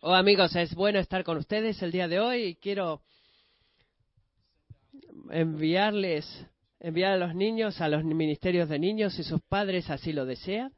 [0.00, 3.02] Oh amigos, es bueno estar con ustedes el día de hoy quiero
[5.28, 6.24] enviarles,
[6.78, 10.72] enviar a los niños a los ministerios de niños si sus padres así lo desean.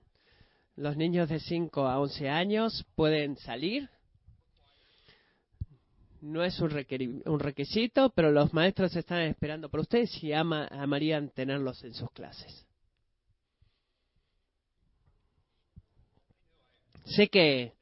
[0.75, 3.91] Los niños de 5 a 11 años pueden salir.
[6.23, 6.73] No es un,
[7.27, 12.11] un requisito, pero los maestros están esperando por ustedes y ama, amarían tenerlos en sus
[12.13, 12.67] clases.
[17.05, 17.75] Sé que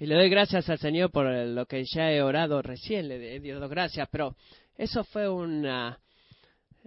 [0.00, 3.52] y le doy gracias al Señor por lo que ya he orado recién, le he
[3.52, 4.34] dado gracias, pero
[4.78, 5.98] eso fue una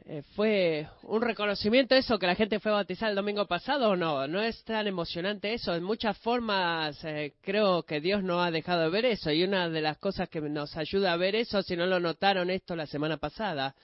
[0.05, 4.27] eh, fue un reconocimiento eso que la gente fue bautizada el domingo pasado o no
[4.27, 8.81] no es tan emocionante eso en muchas formas eh, creo que Dios no ha dejado
[8.81, 11.75] de ver eso y una de las cosas que nos ayuda a ver eso si
[11.75, 13.75] no lo notaron esto la semana pasada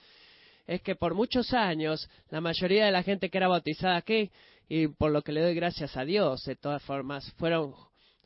[0.66, 4.32] es que por muchos años la mayoría de la gente que era bautizada aquí
[4.68, 7.72] y por lo que le doy gracias a Dios de todas formas fueron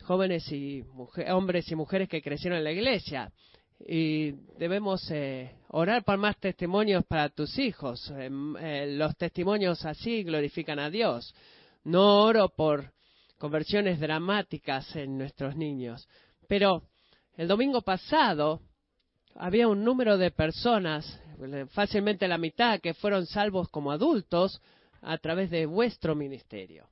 [0.03, 0.85] jóvenes y
[1.29, 3.33] hombres y mujeres que crecieron en la iglesia.
[3.87, 8.11] Y debemos eh, orar por más testimonios para tus hijos.
[8.17, 11.35] Eh, eh, los testimonios así glorifican a Dios.
[11.85, 12.93] No oro por
[13.39, 16.09] conversiones dramáticas en nuestros niños.
[16.49, 16.83] Pero
[17.37, 18.61] el domingo pasado
[19.35, 21.21] había un número de personas,
[21.71, 24.63] fácilmente la mitad, que fueron salvos como adultos
[25.03, 26.87] a través de vuestro ministerio.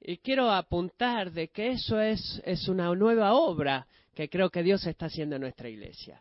[0.00, 4.86] Y quiero apuntar de que eso es, es una nueva obra que creo que Dios
[4.86, 6.20] está haciendo en nuestra iglesia.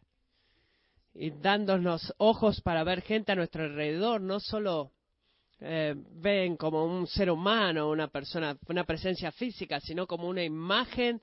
[1.13, 4.91] Y dándonos ojos para ver gente a nuestro alrededor, no solo
[5.59, 11.19] eh, ven como un ser humano, una persona, una presencia física, sino como una imagen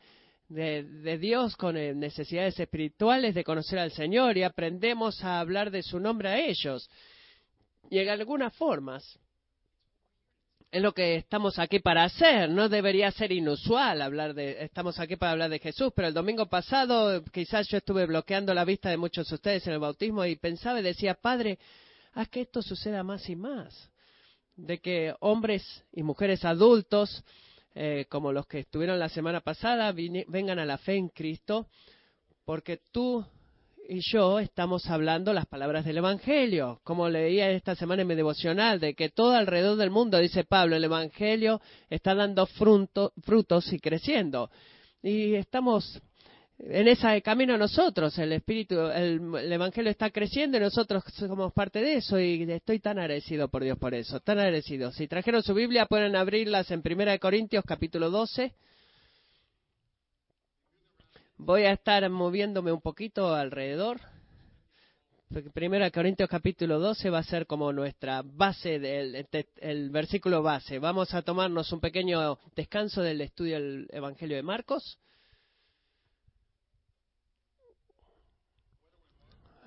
[0.49, 5.83] de, Dios con eh, necesidades espirituales de conocer al Señor y aprendemos a hablar de
[5.83, 6.91] su nombre a ellos.
[7.91, 9.19] Y en algunas formas,
[10.75, 12.51] es lo que estamos aquí para hacer.
[12.51, 16.47] No debería ser inusual hablar de, estamos aquí para hablar de Jesús, pero el domingo
[16.47, 20.35] pasado quizás yo estuve bloqueando la vista de muchos de ustedes en el bautismo y
[20.35, 21.61] pensaba y decía, Padre,
[22.15, 23.89] haz que esto suceda más y más.
[24.57, 25.63] De que hombres
[25.93, 27.23] y mujeres adultos,
[27.77, 31.69] eh, como los que estuvieron la semana pasada, vengan a la fe en Cristo,
[32.45, 33.25] porque tú
[33.89, 38.81] y yo estamos hablando las palabras del Evangelio, como leía esta semana en mi devocional,
[38.81, 44.51] de que todo alrededor del mundo, dice Pablo, el Evangelio está dando frutos y creciendo.
[45.03, 46.01] Y estamos
[46.59, 51.97] en ese camino nosotros, el Espíritu, el, Evangelio está creciendo y nosotros somos parte de
[51.97, 54.93] eso y estoy tan agradecido por Dios por eso, tan agradecido.
[54.93, 58.55] Si trajeron su Biblia pueden abrirlas en Primera de Corintios capítulo 12.
[61.37, 64.01] Voy a estar moviéndome un poquito alrededor.
[65.53, 70.79] Primero Corintios capítulo 12 va a ser como nuestra base, del, el versículo base.
[70.79, 74.99] Vamos a tomarnos un pequeño descanso del estudio del Evangelio de Marcos.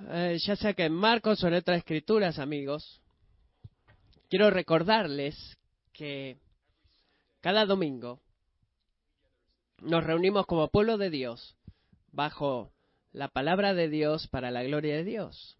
[0.10, 3.02] Eh, ya sea que en Marcos o en otras escrituras, amigos,
[4.30, 5.58] quiero recordarles
[5.92, 6.38] que
[7.42, 8.22] cada domingo
[9.82, 11.56] nos reunimos como pueblo de Dios
[12.12, 12.72] bajo
[13.12, 15.58] la palabra de Dios para la gloria de Dios.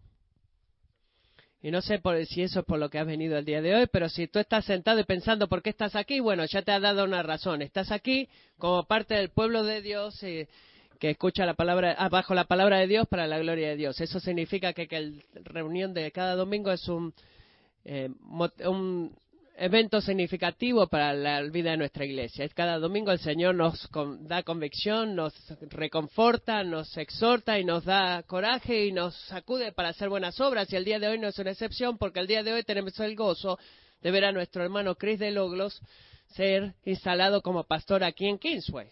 [1.60, 3.74] Y no sé por, si eso es por lo que has venido el día de
[3.74, 6.70] hoy, pero si tú estás sentado y pensando por qué estás aquí, bueno, ya te
[6.70, 7.62] ha dado una razón.
[7.62, 10.48] Estás aquí como parte del pueblo de Dios eh,
[11.00, 14.00] que escucha la palabra, ah, bajo la palabra de Dios para la gloria de Dios.
[14.00, 17.12] Eso significa que, que la reunión de cada domingo es un,
[17.84, 18.08] eh,
[18.64, 19.16] un
[19.60, 22.48] evento significativo para la vida de nuestra iglesia.
[22.50, 23.88] Cada domingo el Señor nos
[24.20, 25.34] da convicción, nos
[25.70, 30.72] reconforta, nos exhorta y nos da coraje y nos sacude para hacer buenas obras.
[30.72, 32.98] Y el día de hoy no es una excepción porque el día de hoy tenemos
[33.00, 33.58] el gozo
[34.00, 35.80] de ver a nuestro hermano Chris de Loglos
[36.28, 38.90] ser instalado como pastor aquí en Kingsway.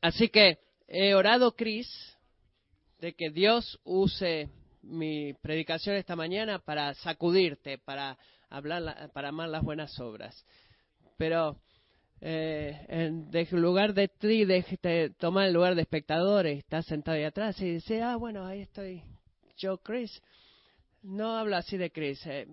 [0.00, 1.88] Así que he orado, Chris,
[3.00, 4.48] de que Dios use
[4.88, 8.18] mi predicación esta mañana para sacudirte, para
[8.48, 10.44] hablar, para amar las buenas obras.
[11.16, 11.60] Pero
[12.20, 17.60] eh, en lugar de ti, de, tomar el lugar de espectadores, estás sentado ahí atrás
[17.60, 19.02] y dice, ah, bueno, ahí estoy
[19.56, 20.22] yo, Chris.
[21.02, 22.20] No hablo así de Chris.
[22.26, 22.46] Eh,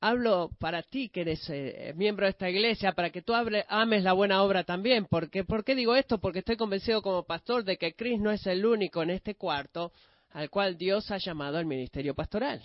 [0.00, 4.12] hablo para ti que eres eh, miembro de esta iglesia, para que tú ames la
[4.12, 5.06] buena obra también.
[5.06, 6.18] Porque, ¿Por qué digo esto?
[6.18, 9.92] Porque estoy convencido como pastor de que Chris no es el único en este cuarto
[10.30, 12.62] al cual Dios ha llamado al ministerio pastoral.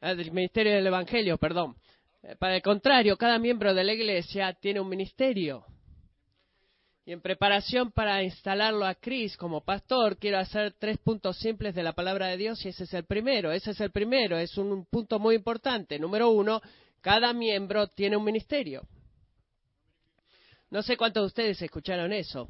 [0.00, 1.76] Al ministerio del Evangelio, perdón.
[2.22, 5.64] Eh, para el contrario, cada miembro de la iglesia tiene un ministerio.
[7.04, 11.82] Y en preparación para instalarlo a Cris como pastor, quiero hacer tres puntos simples de
[11.82, 13.50] la palabra de Dios y ese es el primero.
[13.50, 15.98] Ese es el primero, es un punto muy importante.
[15.98, 16.60] Número uno,
[17.00, 18.82] cada miembro tiene un ministerio.
[20.70, 22.48] No sé cuántos de ustedes escucharon eso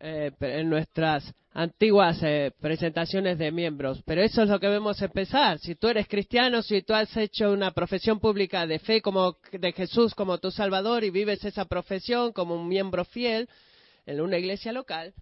[0.00, 5.58] eh, en nuestras antiguas eh, presentaciones de miembros, pero eso es lo que debemos empezar.
[5.58, 9.72] Si tú eres cristiano, si tú has hecho una profesión pública de fe como de
[9.72, 13.48] Jesús como tu Salvador y vives esa profesión como un miembro fiel
[14.04, 15.14] en una iglesia local,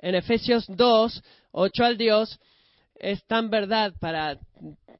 [0.00, 1.22] en Efesios 2,
[1.52, 2.40] 8 al Dios,
[2.96, 4.38] es tan verdad para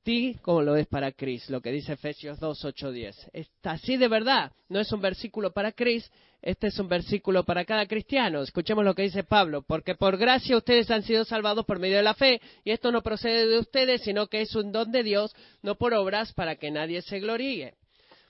[0.08, 3.30] ti como lo es para Cris, lo que dice Efesios 2, 8, 10.
[3.34, 4.52] Está así de verdad.
[4.70, 6.10] No es un versículo para Cris,
[6.40, 8.40] este es un versículo para cada cristiano.
[8.40, 9.60] Escuchemos lo que dice Pablo.
[9.60, 13.02] Porque por gracia ustedes han sido salvados por medio de la fe, y esto no
[13.02, 16.70] procede de ustedes, sino que es un don de Dios, no por obras para que
[16.70, 17.74] nadie se gloríe.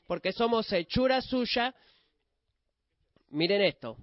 [0.09, 1.77] Porque somos hechura suya.
[3.31, 3.97] Miren esto.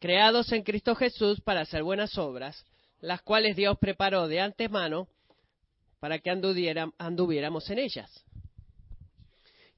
[0.00, 2.66] Creados en Cristo Jesús para hacer buenas obras,
[3.00, 5.06] las cuales Dios preparó de antemano
[6.00, 8.24] para que anduviéramos en ellas.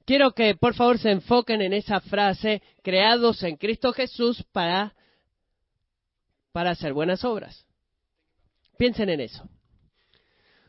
[0.05, 4.95] Quiero que por favor se enfoquen en esa frase, creados en Cristo Jesús para,
[6.53, 7.67] para hacer buenas obras.
[8.79, 9.49] Piensen en eso.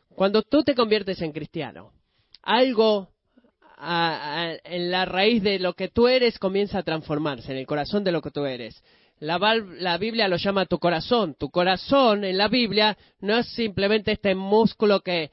[0.09, 1.93] Cuando tú te conviertes en cristiano,
[2.43, 3.09] algo
[3.79, 8.11] en la raíz de lo que tú eres comienza a transformarse, en el corazón de
[8.11, 8.83] lo que tú eres.
[9.23, 9.39] La,
[9.79, 11.35] la, Biblia lo llama tu corazón.
[11.35, 15.31] Tu corazón en la Biblia no es simplemente este músculo que,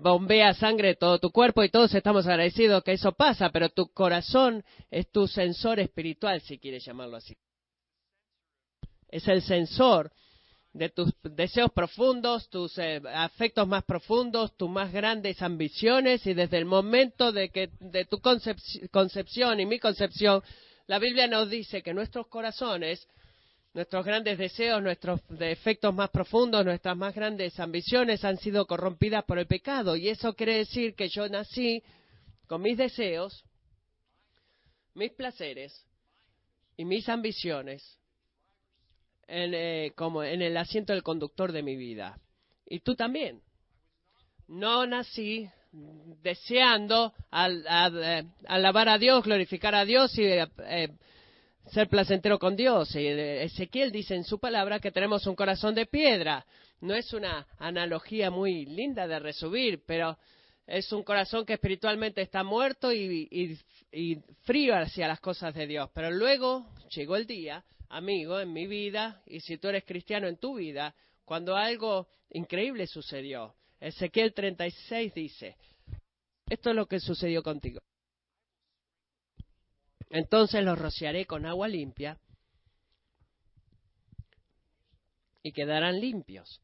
[0.00, 4.64] bombea sangre todo tu cuerpo y todos estamos agradecidos que eso pasa, pero tu corazón
[4.88, 7.36] es tu sensor espiritual, si quieres llamarlo así.
[9.08, 10.12] Es el sensor
[10.72, 16.58] de tus deseos profundos, tus eh, afectos más profundos, tus más grandes ambiciones y desde
[16.58, 20.40] el momento de que de tu concepción y mi concepción,
[20.86, 23.06] la Biblia nos dice que nuestros corazones
[23.74, 29.36] Nuestros grandes deseos, nuestros defectos más profundos, nuestras más grandes ambiciones han sido corrompidas por
[29.40, 29.96] el pecado.
[29.96, 31.82] Y eso quiere decir que yo nací
[32.46, 33.44] con mis deseos,
[34.94, 35.84] mis placeres
[36.76, 37.98] y mis ambiciones
[39.26, 42.20] en, eh, como en el asiento del conductor de mi vida.
[42.66, 43.42] Y tú también.
[44.46, 45.50] No nací
[46.22, 50.90] deseando eh, alabar a Dios, glorificar a Dios y eh,
[51.66, 52.94] ser placentero con Dios.
[52.94, 56.44] Y Ezequiel dice en su palabra que tenemos un corazón de piedra.
[56.80, 60.18] No es una analogía muy linda de resumir, pero
[60.66, 63.28] es un corazón que espiritualmente está muerto y,
[64.42, 65.90] frío hacia las cosas de Dios.
[65.94, 70.36] Pero luego llegó el día, amigo, en mi vida, y si tú eres cristiano en
[70.36, 70.94] tu vida,
[71.24, 73.54] cuando algo increíble sucedió.
[73.80, 75.56] Ezequiel 36 dice,
[76.48, 77.80] esto es lo que sucedió contigo.
[80.14, 82.16] Entonces los rociaré con agua limpia
[85.42, 86.62] y quedarán limpios.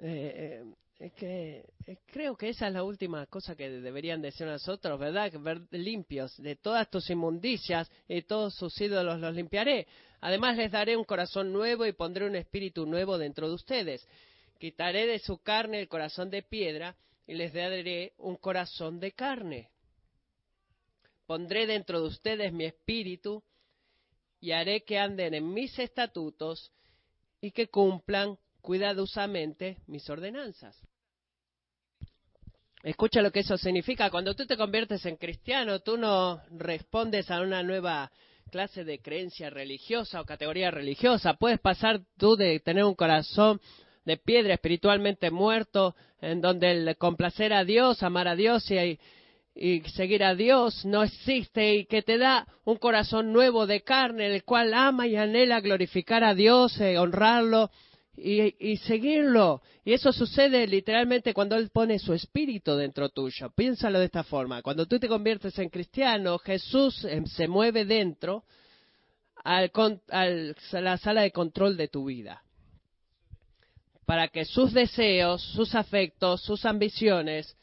[0.00, 0.62] Eh,
[1.00, 5.32] eh, que, eh, creo que esa es la última cosa que deberían decir nosotros, ¿verdad?
[5.40, 9.86] Ver limpios de todas tus inmundicias y todos sus ídolos los limpiaré.
[10.20, 14.06] Además les daré un corazón nuevo y pondré un espíritu nuevo dentro de ustedes.
[14.58, 16.94] Quitaré de su carne el corazón de piedra
[17.32, 19.70] y les daré un corazón de carne.
[21.24, 23.42] Pondré dentro de ustedes mi espíritu
[24.38, 26.70] y haré que anden en mis estatutos
[27.40, 30.78] y que cumplan cuidadosamente mis ordenanzas.
[32.82, 34.10] Escucha lo que eso significa.
[34.10, 38.12] Cuando tú te conviertes en cristiano, tú no respondes a una nueva
[38.50, 41.32] clase de creencia religiosa o categoría religiosa.
[41.32, 43.58] Puedes pasar tú de tener un corazón
[44.04, 48.98] de piedra espiritualmente muerto, en donde el complacer a Dios, amar a Dios y,
[49.94, 54.44] seguir a Dios no existe y que te da un corazón nuevo de carne, el
[54.44, 57.70] cual ama y anhela glorificar a Dios, eh, honrarlo
[58.16, 59.62] y, seguirlo.
[59.84, 63.50] Y eso sucede literalmente cuando Él pone su espíritu dentro tuyo.
[63.54, 64.62] Piénsalo de esta forma.
[64.62, 68.44] Cuando tú te conviertes en cristiano, Jesús eh, se mueve dentro
[69.44, 69.66] a
[70.72, 72.42] la sala de control de tu vida
[74.12, 77.56] para que sus deseos, sus afectos, sus ambiciones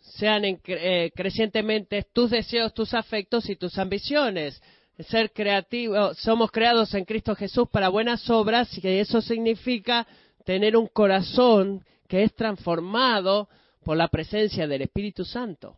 [0.00, 4.60] sean eh, crecientemente tus deseos, tus afectos y tus ambiciones.
[4.98, 10.08] Ser creativo, somos creados en Cristo Jesús para buenas obras y eso significa
[10.44, 13.48] tener un corazón que es transformado
[13.84, 15.76] por la presencia del Espíritu Santo.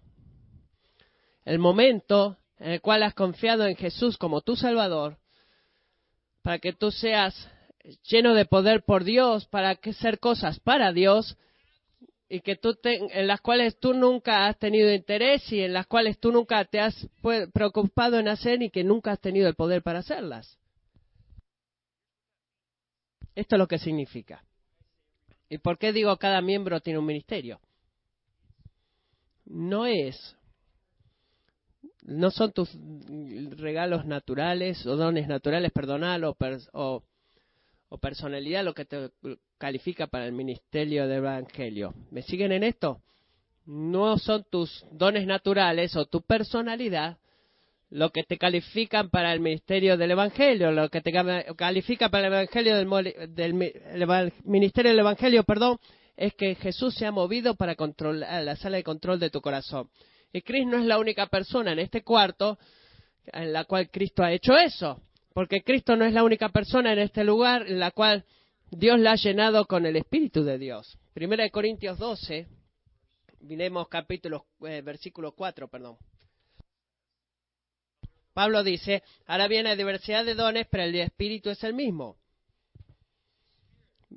[1.45, 5.19] El momento en el cual has confiado en Jesús como tu Salvador,
[6.41, 7.51] para que tú seas
[8.09, 11.37] lleno de poder por Dios para hacer cosas para Dios
[12.29, 16.19] y que tú en las cuales tú nunca has tenido interés y en las cuales
[16.19, 17.09] tú nunca te has
[17.53, 20.59] preocupado en hacer y que nunca has tenido el poder para hacerlas.
[23.35, 24.45] Esto es lo que significa.
[25.49, 27.61] ¿Y por qué digo cada miembro tiene un ministerio?
[29.49, 30.37] no es,
[32.03, 32.71] no son tus
[33.57, 36.37] regalos naturales o dones naturales, perdonal o,
[36.73, 37.03] o,
[37.89, 39.11] o personalidad lo que te
[39.57, 41.95] califica para el ministerio del Evangelio.
[42.11, 43.01] ¿Me siguen en esto?
[43.67, 47.19] No son tus dones naturales o tu personalidad
[47.91, 51.13] lo que te califican para el ministerio del Evangelio, lo que te
[51.57, 53.55] califica para el Evangelio del,
[54.45, 55.79] ministerio del Evangelio, perdón,
[56.17, 59.89] es que Jesús se ha movido para controlar la sala de control de tu corazón.
[60.33, 62.59] Y Cristo no es la única persona en este cuarto
[63.33, 65.01] en la cual Cristo ha hecho eso,
[65.39, 68.25] porque Cristo no es la única persona en este lugar en la cual
[68.73, 70.99] Dios la ha llenado con el Espíritu de Dios.
[71.15, 72.49] Primera de Corintios 12,
[73.43, 75.97] miremos capítulo, eh, versículo 4, perdón.
[78.33, 82.17] Pablo dice, ahora bien hay diversidad de dones, pero el espíritu es el mismo.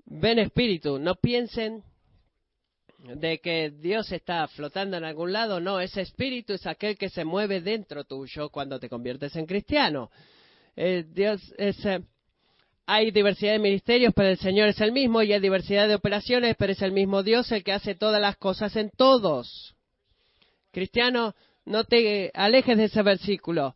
[0.05, 1.83] Ven espíritu, no piensen
[2.97, 7.25] de que Dios está flotando en algún lado, no, ese espíritu es aquel que se
[7.25, 10.09] mueve dentro tuyo cuando te conviertes en cristiano.
[10.75, 12.01] Eh, Dios es, eh,
[12.85, 16.55] hay diversidad de ministerios, pero el Señor es el mismo, y hay diversidad de operaciones,
[16.57, 19.75] pero es el mismo Dios el que hace todas las cosas en todos.
[20.71, 21.35] Cristiano,
[21.65, 23.75] no te alejes de ese versículo.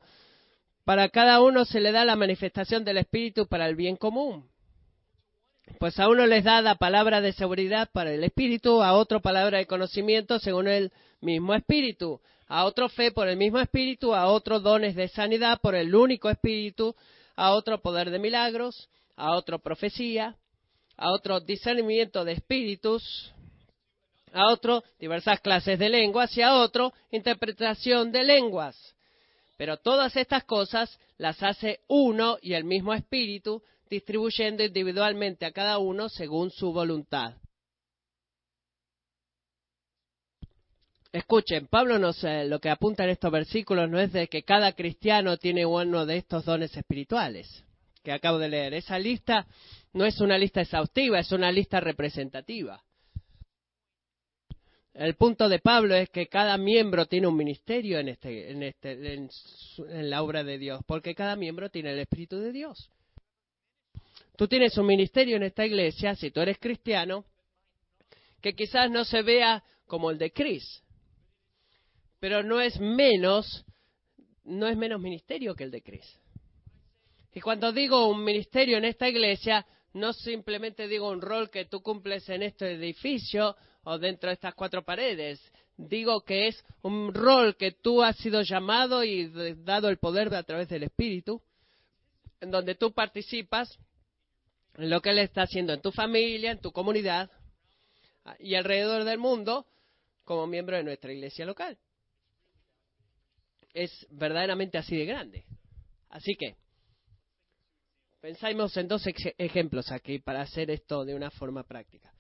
[0.86, 4.50] Para cada uno se le da la manifestación del Espíritu para el bien común.
[5.80, 9.58] Pues a uno les da la palabra de seguridad para el Espíritu, a otro palabra
[9.58, 14.60] de conocimiento según el mismo Espíritu, a otro fe por el mismo Espíritu, a otro
[14.60, 16.96] dones de sanidad por el único Espíritu,
[17.36, 20.36] a otro poder de milagros, a otro profecía,
[20.98, 23.34] a otro discernimiento de espíritus,
[24.34, 28.96] a otro diversas clases de lenguas y a otro interpretación de lenguas.
[29.58, 35.78] Pero todas estas cosas las hace uno y el mismo espíritu, distribuyendo individualmente a cada
[35.78, 37.36] uno según su voluntad.
[41.15, 45.38] Escuchen, Pablo nos, lo que apunta en estos versículos no es de que cada cristiano
[45.38, 47.63] tiene uno de estos dones espirituales
[48.03, 48.74] que acabo de leer.
[48.74, 49.48] Esa lista
[49.93, 52.84] no es una lista exhaustiva, es una lista representativa.
[54.93, 59.13] El punto de Pablo es que cada miembro tiene un ministerio en, este, en, este,
[59.13, 59.29] en,
[60.10, 62.91] la obra de Dios, porque cada miembro tiene el Espíritu de Dios.
[64.36, 67.24] Tú tienes un ministerio en esta iglesia, si tú eres cristiano,
[68.41, 70.81] que quizás no se vea como el de Cris,
[72.25, 73.63] pero no es menos,
[74.46, 76.20] no es menos ministerio que el de Cris.
[77.36, 79.63] Y cuando digo un ministerio en esta iglesia,
[79.94, 84.55] no simplemente digo un rol que tú cumples en este edificio o dentro de estas
[84.55, 85.39] cuatro paredes.
[85.77, 90.41] Digo que es un rol que tú has sido llamado y dado el poder a
[90.41, 91.39] través del Espíritu,
[92.41, 93.77] en donde tú participas
[94.74, 97.29] en lo que Él está haciendo en tu familia, en tu comunidad
[98.39, 99.67] y alrededor del mundo
[100.24, 101.77] como miembro de nuestra iglesia local.
[103.75, 105.44] Es verdaderamente así de grande.
[106.10, 106.55] Así que,
[108.22, 109.03] pensamos en dos
[109.38, 112.13] ejemplos aquí para hacer esto de una forma práctica.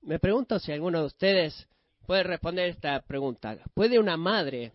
[0.00, 1.68] Me pregunto si alguno de ustedes
[2.06, 3.58] puede responder esta pregunta.
[3.74, 4.72] ¿Puede una madre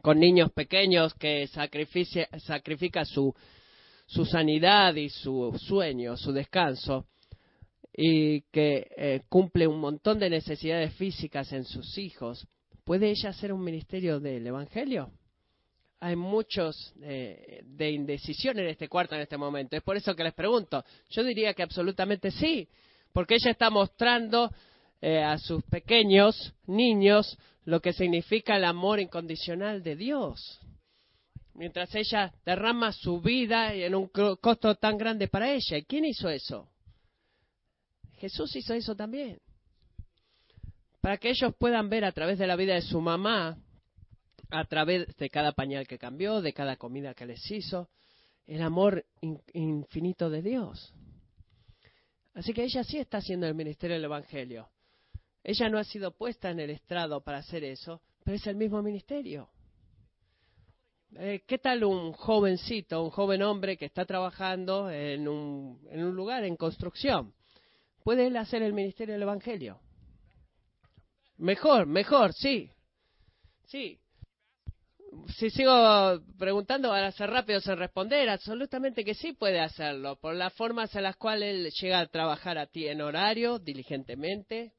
[0.00, 3.34] con niños pequeños que sacrifica, su,
[4.06, 7.06] su sanidad y su sueño, su descanso,
[7.96, 12.46] y que eh, cumple un montón de necesidades físicas en sus hijos,
[12.84, 15.12] ¿puede ella hacer un ministerio del Evangelio?
[16.00, 19.76] Hay muchos eh, de indecisión en este cuarto en este momento.
[19.76, 20.84] Es por eso que les pregunto.
[21.08, 22.68] Yo diría que absolutamente sí
[23.14, 24.50] porque ella está mostrando
[25.00, 30.60] eh, a sus pequeños niños lo que significa el amor incondicional de Dios.
[31.54, 35.78] Mientras ella derrama su vida en un costo tan grande para ella.
[35.78, 36.68] ¿Y quién hizo eso?
[38.18, 39.40] Jesús hizo eso también.
[41.00, 43.58] Para que ellos puedan ver a través de la vida de su mamá,
[44.50, 47.90] a través de cada pañal que cambió, de cada comida que les hizo,
[48.46, 49.04] el amor
[49.52, 50.94] infinito de Dios.
[52.34, 54.68] Así que ella sí está haciendo el ministerio del Evangelio.
[55.42, 58.82] Ella no ha sido puesta en el estrado para hacer eso, pero es el mismo
[58.82, 59.48] ministerio.
[61.16, 66.16] Eh, ¿Qué tal un jovencito, un joven hombre que está trabajando en un, en un
[66.16, 67.32] lugar en construcción?
[68.04, 69.80] ¿Puede él hacer el ministerio del Evangelio?
[71.38, 72.70] Mejor, mejor, sí.
[73.66, 73.98] Sí,
[75.36, 78.28] si sigo preguntando, van a ser rápidos en responder.
[78.28, 82.58] Absolutamente que sí puede hacerlo, por las formas en las cuales él llega a trabajar
[82.58, 84.72] a ti en horario, diligentemente.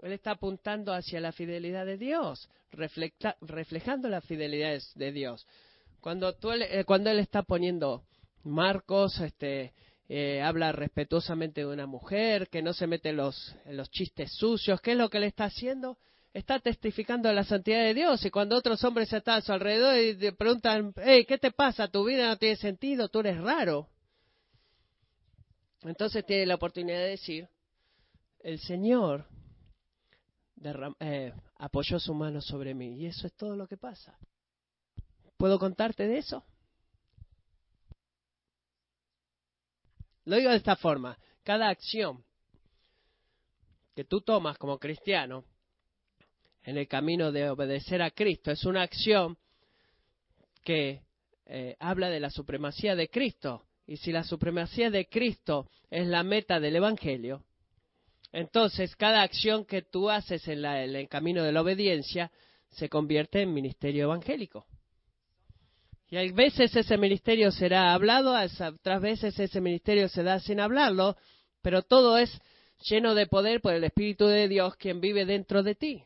[0.00, 5.46] Él está apuntando hacia la fidelidad de Dios, reflejando la fidelidad de Dios.
[6.00, 8.04] Cuando, eh, cuando él está poniendo
[8.44, 9.72] marcos este,
[10.08, 14.80] eh, habla respetuosamente de una mujer, que no se mete los, en los chistes sucios.
[14.80, 15.98] ¿Qué es lo que le está haciendo?
[16.32, 18.24] Está testificando de la santidad de Dios.
[18.24, 21.88] Y cuando otros hombres están a su alrededor y preguntan, hey, ¿qué te pasa?
[21.88, 23.88] Tu vida no tiene sentido, tú eres raro.
[25.82, 27.48] Entonces tiene la oportunidad de decir,
[28.40, 29.26] el Señor
[31.00, 33.00] eh, apoyó su mano sobre mí.
[33.00, 34.16] Y eso es todo lo que pasa.
[35.36, 36.44] ¿Puedo contarte de eso?
[40.26, 41.16] Lo digo de esta forma.
[41.42, 42.24] Cada acción
[43.94, 45.44] que tú tomas como cristiano
[46.64, 49.38] en el camino de obedecer a Cristo es una acción
[50.64, 51.00] que
[51.46, 53.62] eh, habla de la supremacía de Cristo.
[53.86, 57.44] Y si la supremacía de Cristo es la meta del Evangelio,
[58.32, 62.32] entonces cada acción que tú haces en, en el camino de la obediencia
[62.70, 64.66] se convierte en ministerio evangélico.
[66.08, 71.16] Y hay veces ese ministerio será hablado, otras veces ese ministerio se da sin hablarlo,
[71.62, 72.30] pero todo es
[72.88, 76.04] lleno de poder por el Espíritu de Dios quien vive dentro de ti.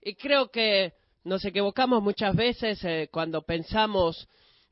[0.00, 4.26] Y creo que nos equivocamos muchas veces eh, cuando pensamos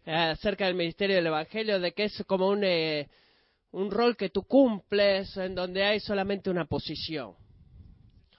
[0.07, 3.11] eh, acerca del ministerio del Evangelio, de que es como un, eh,
[3.73, 7.35] un rol que tú cumples en donde hay solamente una posición.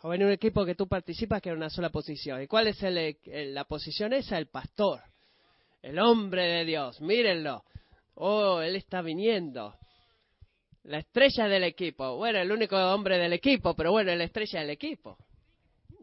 [0.02, 2.42] O en un equipo que tú participas que hay una sola posición.
[2.42, 4.38] ¿Y cuál es la posición esa?
[4.38, 5.02] El pastor
[5.82, 7.64] el hombre de Dios, mírenlo.
[8.16, 9.76] Oh, él está viniendo.
[10.84, 12.16] La estrella del equipo.
[12.16, 15.18] Bueno, el único hombre del equipo, pero bueno, la estrella del equipo.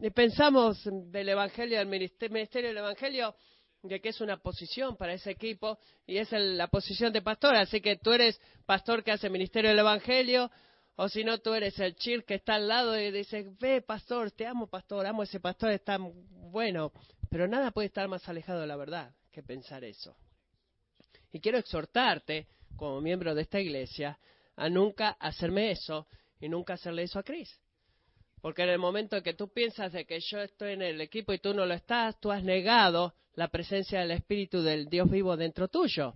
[0.01, 3.35] Y pensamos del Evangelio, del ministerio del Evangelio,
[3.81, 7.55] de que es una posición para ese equipo y es la posición de pastor.
[7.55, 10.51] Así que tú eres pastor que hace ministerio del Evangelio,
[10.95, 14.31] o si no, tú eres el chir que está al lado y dice, ve pastor,
[14.31, 16.93] te amo pastor, amo ese pastor, está bueno.
[17.29, 20.15] Pero nada puede estar más alejado de la verdad que pensar eso.
[21.33, 24.17] Y quiero exhortarte, como miembro de esta iglesia,
[24.55, 26.07] a nunca hacerme eso
[26.39, 27.53] y nunca hacerle eso a Cris.
[28.41, 31.33] Porque en el momento en que tú piensas de que yo estoy en el equipo
[31.33, 35.35] y tú no lo estás, tú has negado la presencia del Espíritu del Dios vivo
[35.35, 36.15] dentro tuyo.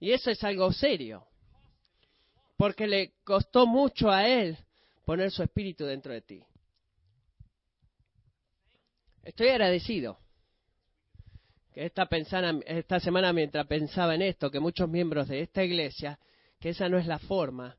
[0.00, 1.26] Y eso es algo serio.
[2.56, 4.56] Porque le costó mucho a Él
[5.04, 6.42] poner su Espíritu dentro de ti.
[9.22, 10.18] Estoy agradecido
[11.76, 12.08] esta,
[12.66, 16.18] esta semana mientras pensaba en esto, que muchos miembros de esta iglesia,
[16.58, 17.76] que esa no es la forma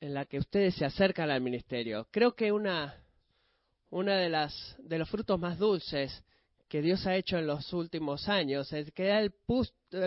[0.00, 2.08] en la que ustedes se acercan al ministerio.
[2.10, 2.98] Creo que una,
[3.90, 6.24] una de, las, de los frutos más dulces
[6.66, 9.28] que Dios ha hecho en los últimos años es que ha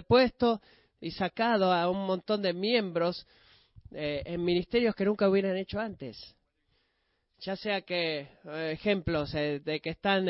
[0.08, 0.60] puesto
[0.99, 3.28] y sacado a un montón de miembros
[3.91, 6.36] eh, en ministerios que nunca hubieran hecho antes.
[7.41, 10.28] Ya sea que, eh, ejemplos eh, de que están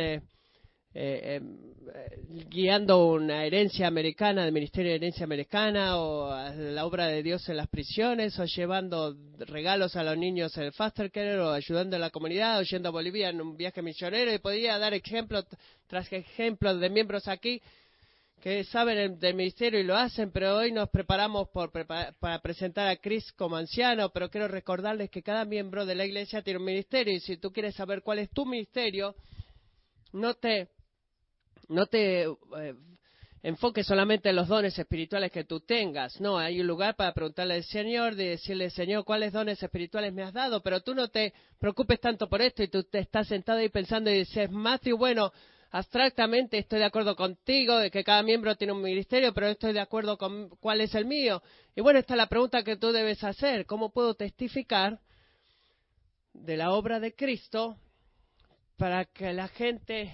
[0.98, 7.22] eh, eh, guiando una herencia americana, del Ministerio de Herencia Americana, o la obra de
[7.22, 11.52] Dios en las prisiones, o llevando regalos a los niños en el Faster Care, o
[11.52, 14.94] ayudando a la comunidad, o yendo a Bolivia en un viaje misionero, y podría dar
[14.94, 15.44] ejemplo
[15.88, 17.62] tras ejemplos de miembros aquí
[18.42, 22.96] que saben del ministerio y lo hacen, pero hoy nos preparamos por, para presentar a
[22.98, 27.14] Chris como anciano, pero quiero recordarles que cada miembro de la iglesia tiene un ministerio,
[27.14, 29.16] y si tú quieres saber cuál es tu ministerio,
[30.14, 30.70] no te
[31.70, 32.76] no te eh,
[33.44, 36.20] enfoques solamente en los dones espirituales que tú tengas.
[36.20, 40.24] No, hay un lugar para preguntarle al Señor, de decirle, Señor, ¿cuáles dones espirituales me
[40.24, 40.64] has dado?
[40.64, 44.10] Pero tú no te preocupes tanto por esto y tú te estás sentado ahí pensando
[44.10, 45.32] y dices, Matthew, bueno,
[45.70, 49.80] abstractamente estoy de acuerdo contigo de que cada miembro tiene un ministerio, pero estoy de
[49.80, 51.44] acuerdo con cuál es el mío.
[51.76, 53.66] Y bueno, esta es la pregunta que tú debes hacer.
[53.66, 55.00] ¿Cómo puedo testificar
[56.34, 57.78] de la obra de Cristo
[58.78, 60.12] para que la gente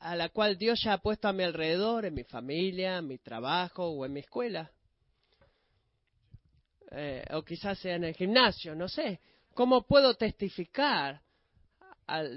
[0.00, 3.18] a la cual Dios ya ha puesto a mi alrededor, en mi familia, en mi
[3.18, 4.70] trabajo o en mi escuela.
[6.90, 9.20] Eh, o quizás sea en el gimnasio, no sé.
[9.54, 11.20] ¿Cómo puedo testificar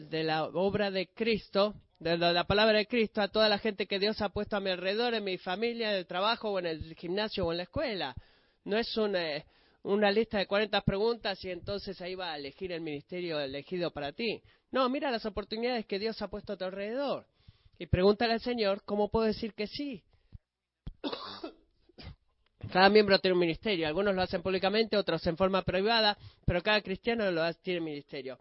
[0.10, 3.98] de la obra de Cristo, de la palabra de Cristo, a toda la gente que
[3.98, 6.96] Dios ha puesto a mi alrededor, en mi familia, en el trabajo o en el
[6.96, 8.14] gimnasio o en la escuela?
[8.66, 9.22] No es una,
[9.84, 14.12] una lista de 40 preguntas y entonces ahí va a elegir el ministerio elegido para
[14.12, 14.42] ti.
[14.72, 17.26] No, mira las oportunidades que Dios ha puesto a tu alrededor.
[17.84, 20.02] Y pregúntale al Señor, ¿cómo puedo decir que sí?
[22.72, 23.86] Cada miembro tiene un ministerio.
[23.86, 28.40] Algunos lo hacen públicamente, otros en forma privada, pero cada cristiano lo hace, tiene ministerio.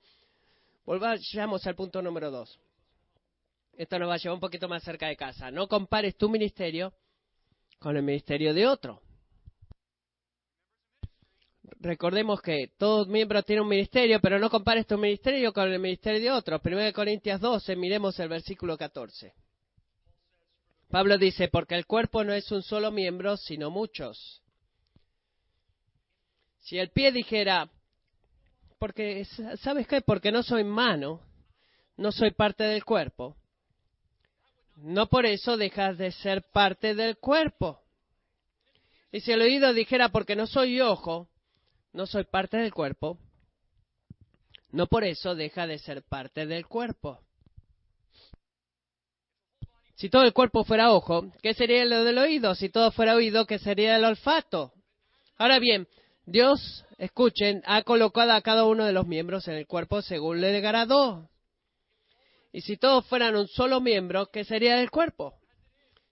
[0.86, 2.56] Volvamos al punto número dos.
[3.72, 5.50] Esto nos va a llevar un poquito más cerca de casa.
[5.50, 6.92] No compares tu ministerio
[7.80, 9.02] con el ministerio de otro
[11.82, 16.20] recordemos que todo miembro tiene un ministerio, pero no compares tu ministerio con el ministerio
[16.20, 16.60] de otros.
[16.64, 19.34] 1 Corintios 12, miremos el versículo 14.
[20.88, 24.42] Pablo dice, porque el cuerpo no es un solo miembro, sino muchos.
[26.60, 27.68] Si el pie dijera,
[28.78, 29.24] porque,
[29.60, 30.00] ¿sabes qué?
[30.00, 31.20] Porque no soy mano,
[31.96, 33.36] no soy parte del cuerpo.
[34.76, 37.80] No por eso dejas de ser parte del cuerpo.
[39.10, 41.28] Y si el oído dijera, porque no soy ojo,
[41.92, 43.18] no soy parte del cuerpo,
[44.70, 47.20] no por eso deja de ser parte del cuerpo.
[49.96, 52.54] Si todo el cuerpo fuera ojo, ¿qué sería lo del oído?
[52.54, 54.72] Si todo fuera oído, ¿qué sería el olfato?
[55.36, 55.86] Ahora bien,
[56.24, 60.56] Dios, escuchen, ha colocado a cada uno de los miembros en el cuerpo según le
[60.56, 61.28] agradó.
[62.52, 65.34] Y si todos fueran un solo miembro, ¿qué sería del cuerpo?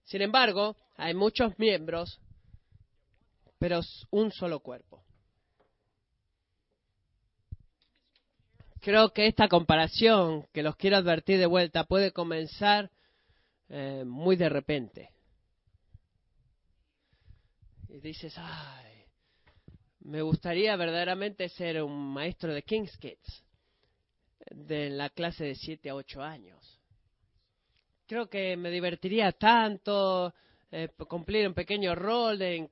[0.05, 2.21] Sin embargo, hay muchos miembros,
[3.59, 5.03] pero un solo cuerpo.
[8.81, 12.91] Creo que esta comparación, que los quiero advertir de vuelta, puede comenzar
[13.69, 15.11] eh, muy de repente.
[17.89, 19.05] Y dices, ay,
[20.01, 23.45] me gustaría verdaderamente ser un maestro de King's Kids,
[24.51, 26.81] de la clase de 7 a 8 años.
[28.07, 30.35] Creo que me divertiría tanto
[30.73, 32.69] eh, cumplir un pequeño rol de,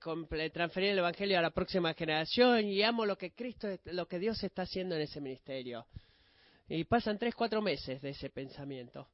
[0.53, 4.43] transferir el Evangelio a la próxima generación y amo lo que Cristo, lo que Dios
[4.45, 5.87] está haciendo en ese ministerio.
[6.69, 9.09] Y pasan tres, cuatro meses de ese pensamiento.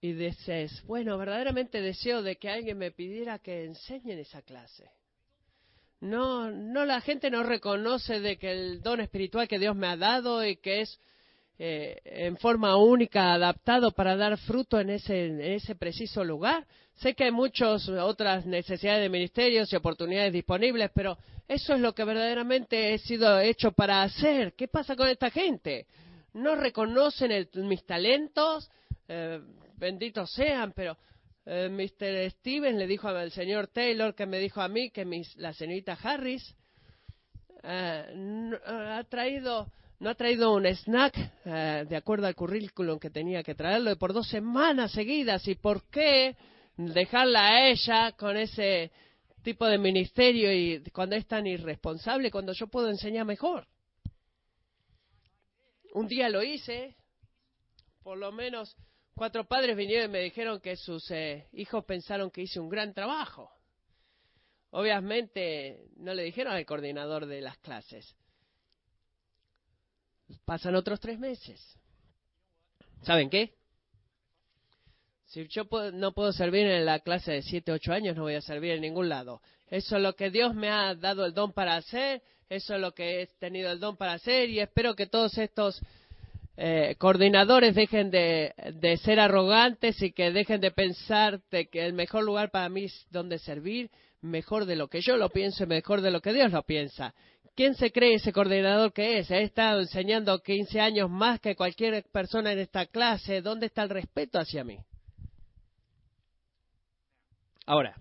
[0.00, 4.90] Y dices, bueno, verdaderamente deseo de que alguien me pidiera que enseñe en esa clase.
[6.00, 9.96] No, no, la gente no reconoce de que el don espiritual que Dios me ha
[9.96, 11.00] dado y que es
[11.58, 16.66] eh, en forma única adaptado para dar fruto en ese, en ese preciso lugar.
[16.96, 21.94] Sé que hay muchas otras necesidades de ministerios y oportunidades disponibles, pero eso es lo
[21.94, 24.54] que verdaderamente he sido hecho para hacer.
[24.54, 25.86] ¿Qué pasa con esta gente?
[26.32, 28.70] No reconocen mis talentos,
[29.08, 29.40] eh,
[29.76, 30.96] benditos sean, pero
[31.44, 32.30] eh, Mr.
[32.30, 35.06] Stevens le dijo al señor Taylor que me dijo a mí que
[35.36, 36.56] la señorita Harris
[37.62, 43.10] eh, no, ha traído no ha traído un snack eh, de acuerdo al currículum que
[43.10, 46.36] tenía que traerlo por dos semanas seguidas y por qué
[46.76, 48.90] dejarla a ella con ese
[49.42, 53.66] tipo de ministerio y cuando es tan irresponsable cuando yo puedo enseñar mejor
[55.94, 56.96] un día lo hice
[58.02, 58.76] por lo menos
[59.16, 62.92] Cuatro padres vinieron y me dijeron que sus eh, hijos pensaron que hice un gran
[62.92, 63.50] trabajo.
[64.72, 68.14] Obviamente no le dijeron al coordinador de las clases.
[70.44, 71.78] Pasan otros tres meses.
[73.04, 73.55] ¿Saben qué?
[75.26, 78.40] Si yo no puedo servir en la clase de siete, ocho años, no voy a
[78.40, 79.40] servir en ningún lado.
[79.68, 82.92] Eso es lo que Dios me ha dado el don para hacer, eso es lo
[82.92, 85.82] que he tenido el don para hacer y espero que todos estos
[86.56, 88.54] eh, coordinadores dejen de,
[89.02, 93.40] ser arrogantes y que dejen de pensar que el mejor lugar para mí es donde
[93.40, 96.62] servir, mejor de lo que yo lo pienso y mejor de lo que Dios lo
[96.62, 97.14] piensa.
[97.56, 99.30] ¿Quién se cree ese coordinador que es?
[99.30, 103.40] He estado enseñando 15 años más que cualquier persona en esta clase.
[103.40, 104.78] ¿Dónde está el respeto hacia mí?
[107.68, 107.96] Ahora,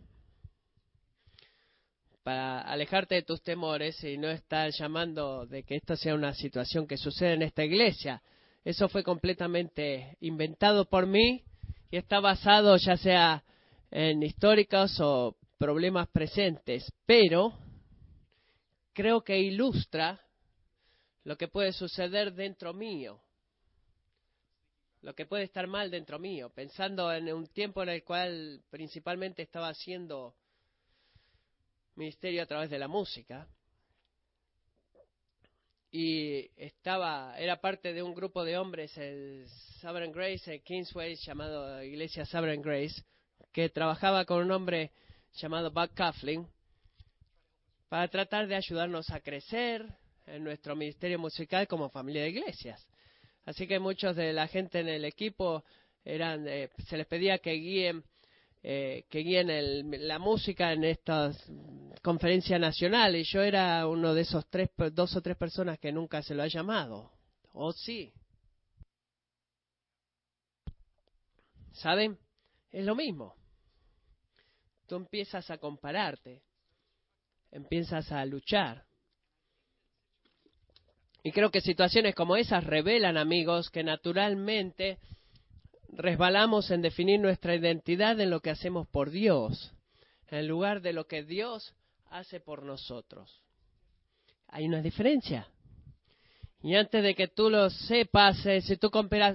[2.21, 6.85] para alejarte de tus temores y no estar llamando de que esto sea una situación
[6.85, 8.21] que sucede en esta iglesia,
[8.63, 11.43] eso fue completamente inventado por mí
[11.89, 13.43] y está basado ya sea
[13.89, 17.57] en históricos o problemas presentes, pero
[18.93, 20.21] creo que ilustra
[21.23, 23.19] lo que puede suceder dentro mío,
[25.05, 29.43] lo que puede estar mal dentro mío, pensando en un tiempo en el cual principalmente
[29.43, 30.33] estaba haciendo
[31.93, 33.47] ministerio a través de la música
[35.91, 39.45] y estaba, era parte de un grupo de hombres, el
[39.79, 43.03] Sovereign Grace, el Kingsway, llamado Iglesia Sovereign Grace,
[43.51, 44.91] que trabajaba con un hombre
[45.35, 46.47] llamado Buck Coughlin
[47.89, 49.85] para tratar de ayudarnos a crecer
[50.25, 52.83] en nuestro ministerio musical como familia de iglesias.
[53.45, 55.63] Así que muchos de la gente en el equipo
[56.03, 58.03] eran, eh, se les pedía que guíen
[58.67, 61.37] eh, que guíen la música en estas
[62.01, 63.29] conferencias nacionales.
[63.31, 66.47] Yo era uno de esos tres, dos o tres personas que nunca se lo ha
[66.47, 67.11] llamado.
[67.51, 68.11] ¿O sí?
[71.73, 72.17] ¿Saben?
[72.71, 73.35] Es lo mismo.
[74.87, 76.41] Tú empiezas a compararte,
[77.51, 78.83] empiezas a luchar.
[81.25, 84.99] Y creo que situaciones como esas revelan, amigos, que naturalmente
[85.89, 89.73] resbalamos en definir nuestra identidad en lo que hacemos por Dios,
[90.27, 91.73] en lugar de lo que Dios
[92.11, 93.41] hace por nosotros.
[94.49, 95.47] Hay una diferencia.
[96.61, 98.91] Y antes de que tú lo sepas, eh, si tú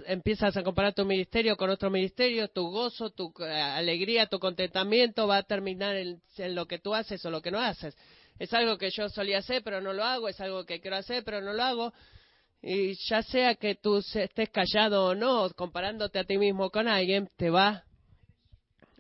[0.07, 5.27] empiezas a comparar tu ministerio con otro ministerio, tu gozo, tu eh, alegría, tu contentamiento
[5.27, 6.21] va a terminar en,
[6.55, 7.97] lo que tú haces o lo que no haces.
[8.41, 11.23] Es algo que yo solía hacer, pero no lo hago, es algo que quiero hacer,
[11.25, 11.93] pero no lo hago.
[12.63, 17.29] Y ya sea que tú estés callado o no, comparándote a ti mismo con alguien,
[17.37, 17.85] te va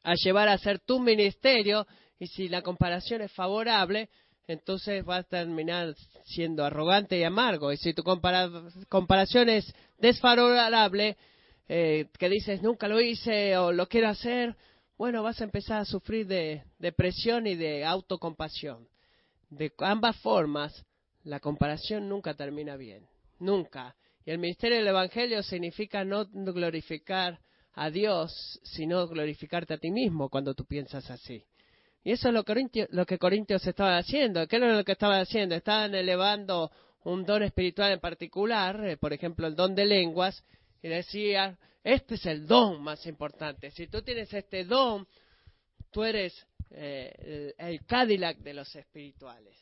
[0.02, 1.86] a llevar a hacer tu ministerio
[2.18, 4.10] y si la comparación es favorable,
[4.46, 5.94] entonces vas a terminar
[6.26, 7.72] siendo arrogante y amargo.
[7.72, 11.16] Y si tu comparación es desfavorable,
[11.66, 14.54] eh, que dices nunca lo hice o lo quiero hacer,
[14.98, 18.86] bueno, vas a empezar a sufrir de depresión y de autocompasión.
[19.50, 20.86] De ambas formas,
[21.24, 23.06] la comparación nunca termina bien.
[23.38, 23.94] Nunca.
[24.24, 27.40] Y el ministerio del Evangelio significa no glorificar
[27.74, 31.44] a Dios, sino glorificarte a ti mismo cuando tú piensas así.
[32.02, 32.44] Y eso es lo,
[33.06, 34.46] que Corintios estaban haciendo.
[34.46, 35.54] ¿Qué era lo que estaban haciendo?
[35.54, 36.70] Estaban elevando
[37.04, 40.42] un don espiritual en particular, eh, por ejemplo, el don de lenguas,
[40.82, 43.70] y decían, este es el don más importante.
[43.70, 45.06] Si tú tienes este don,
[45.90, 49.56] tú eres eh, el, Cadillac de los espirituales.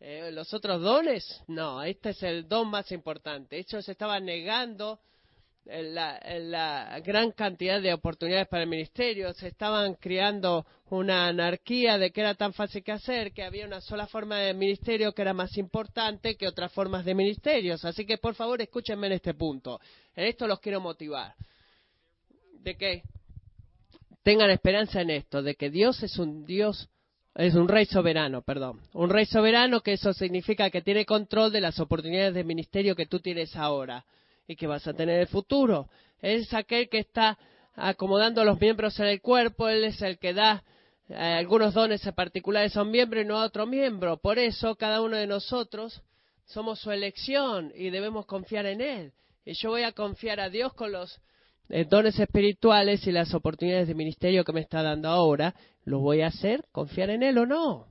[0.00, 3.58] Eh, los otros dones, no, este es el don más importante.
[3.58, 5.00] Ellos estaban negando
[5.68, 12.10] la, la, gran cantidad de oportunidades para el ministerio, se estaban creando una anarquía de
[12.10, 15.34] que era tan fácil que hacer, que había una sola forma de ministerio que era
[15.34, 17.84] más importante que otras formas de ministerios.
[17.84, 19.78] Así que por favor escúchenme en este punto.
[20.14, 21.34] En esto los quiero motivar.
[22.60, 23.02] De que
[24.22, 26.88] tengan esperanza en esto, de que Dios es un Dios
[27.38, 28.80] es un rey soberano, perdón.
[28.94, 33.06] Un rey soberano que eso significa que tiene control de las oportunidades de ministerio que
[33.06, 34.04] tú tienes ahora
[34.48, 35.88] y que vas a tener en el futuro.
[36.20, 37.38] Es aquel que está
[37.76, 40.64] acomodando a los miembros en el cuerpo, Él es el que da
[41.08, 44.16] eh, algunos dones particulares a un miembro y no a otro miembro.
[44.16, 46.02] Por eso cada uno de nosotros
[46.44, 49.12] somos su elección y debemos confiar en Él.
[49.44, 51.20] Y yo voy a confiar a Dios con los
[51.88, 55.54] dones espirituales y las oportunidades de ministerio que me está dando ahora.
[55.84, 56.64] ¿Lo voy a hacer?
[56.72, 57.86] ¿Confiar en Él o no?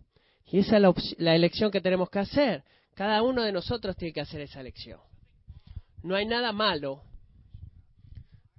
[0.46, 2.63] Y esa es la elección que tenemos que hacer.
[2.94, 5.00] Cada uno de nosotros tiene que hacer esa elección.
[6.04, 7.02] No hay nada malo,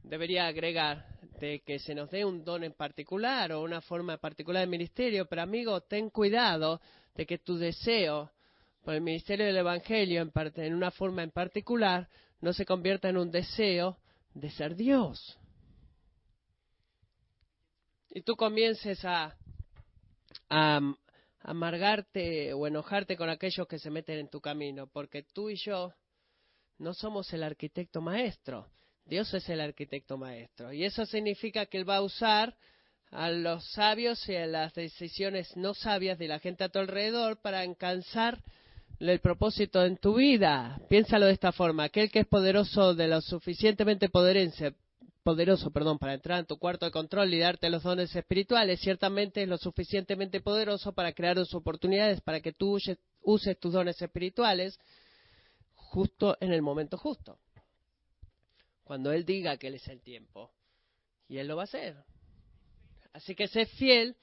[0.02, 1.06] debería agregar,
[1.40, 5.26] de que se nos dé un don en particular o una forma particular de ministerio,
[5.26, 6.80] pero amigo, ten cuidado
[7.14, 8.30] de que tu deseo
[8.84, 12.08] por el ministerio del Evangelio en, en una forma en particular
[12.40, 13.98] no se convierta en un deseo
[14.34, 15.38] de ser Dios.
[18.10, 19.36] Y tú comiences a,
[20.48, 20.80] a
[21.40, 25.92] amargarte o enojarte con aquellos que se meten en tu camino, porque tú y yo
[26.78, 28.68] no somos el arquitecto maestro.
[29.04, 30.72] Dios es el arquitecto maestro.
[30.72, 32.56] Y eso significa que Él va a usar
[33.10, 37.40] a los sabios y a las decisiones no sabias de la gente a tu alrededor
[37.40, 38.42] para alcanzar
[39.00, 40.80] el propósito en tu vida.
[40.88, 41.84] Piénsalo de esta forma.
[41.84, 44.74] Aquel que es poderoso de lo suficientemente poderoso,
[45.22, 49.42] poderoso perdón, para entrar en tu cuarto de control y darte los dones espirituales, ciertamente
[49.42, 52.78] es lo suficientemente poderoso para crear las oportunidades para que tú
[53.22, 54.78] uses tus dones espirituales
[55.74, 57.38] justo en el momento justo.
[58.84, 60.52] Cuando Él diga que Él es el tiempo.
[61.28, 61.94] Y Él lo va a hacer.
[63.12, 64.16] Así que sé fiel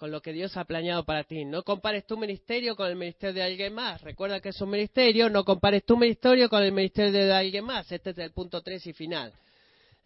[0.00, 1.44] con lo que Dios ha planeado para ti.
[1.44, 4.00] No compares tu ministerio con el ministerio de alguien más.
[4.00, 7.92] Recuerda que es un ministerio, no compares tu ministerio con el ministerio de alguien más.
[7.92, 9.30] Este es el punto 3 y final.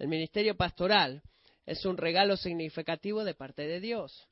[0.01, 1.23] El ministerio pastoral
[1.65, 4.27] es un regalo significativo de parte de Dios.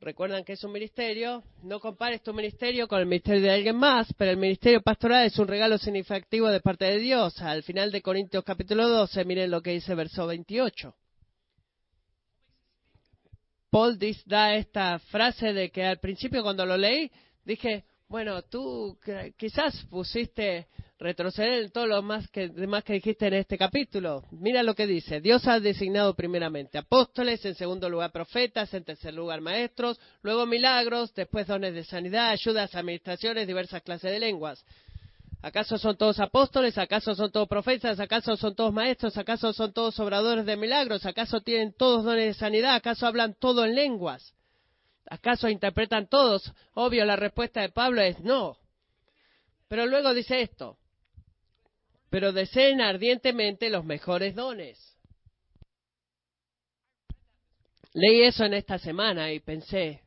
[0.00, 4.10] Recuerdan que es un ministerio, no compares tu ministerio con el ministerio de alguien más,
[4.16, 7.38] pero el ministerio pastoral es un regalo significativo de parte de Dios.
[7.42, 10.94] Al final de Corintios capítulo 12, miren lo que dice verso 28.
[13.70, 17.10] Paul da esta frase de que al principio cuando lo leí
[17.44, 18.98] dije, bueno, tú
[19.36, 24.24] quizás pusiste retroceder en todo lo más que, demás que dijiste en este capítulo.
[24.30, 25.20] Mira lo que dice.
[25.20, 31.12] Dios ha designado primeramente apóstoles, en segundo lugar profetas, en tercer lugar maestros, luego milagros,
[31.14, 34.64] después dones de sanidad, ayudas, administraciones, diversas clases de lenguas.
[35.42, 36.76] ¿Acaso son todos apóstoles?
[36.78, 38.00] ¿Acaso son todos profetas?
[38.00, 39.16] ¿Acaso son todos maestros?
[39.16, 41.06] ¿Acaso son todos obradores de milagros?
[41.06, 42.74] ¿Acaso tienen todos dones de sanidad?
[42.74, 44.34] ¿Acaso hablan todo en lenguas?
[45.08, 46.52] ¿Acaso interpretan todos?
[46.74, 48.56] Obvio, la respuesta de Pablo es no.
[49.68, 50.78] Pero luego dice esto,
[52.10, 54.96] pero deseen ardientemente los mejores dones.
[57.92, 60.02] Leí eso en esta semana y pensé,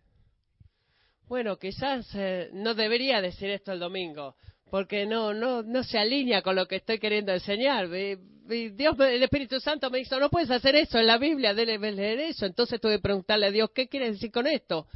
[1.28, 4.36] bueno, quizás eh, no debería decir esto el domingo,
[4.70, 7.90] porque no, no, no se alinea con lo que estoy queriendo enseñar.
[7.90, 12.20] Dios, el Espíritu Santo me dijo, no puedes hacer eso en la Biblia, debe leer
[12.20, 12.46] eso.
[12.46, 14.88] Entonces tuve que preguntarle a Dios, ¿qué quiere decir con esto?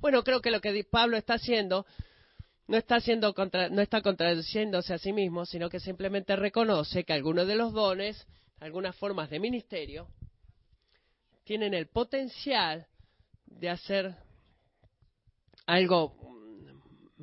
[0.00, 1.86] Bueno, creo que lo que Pablo está haciendo
[2.68, 3.34] no está, haciendo
[3.70, 8.26] no está contradiciéndose a sí mismo, sino que simplemente reconoce que algunos de los dones,
[8.60, 10.08] algunas formas de ministerio,
[11.44, 12.86] tienen el potencial
[13.46, 14.14] de hacer
[15.66, 16.16] algo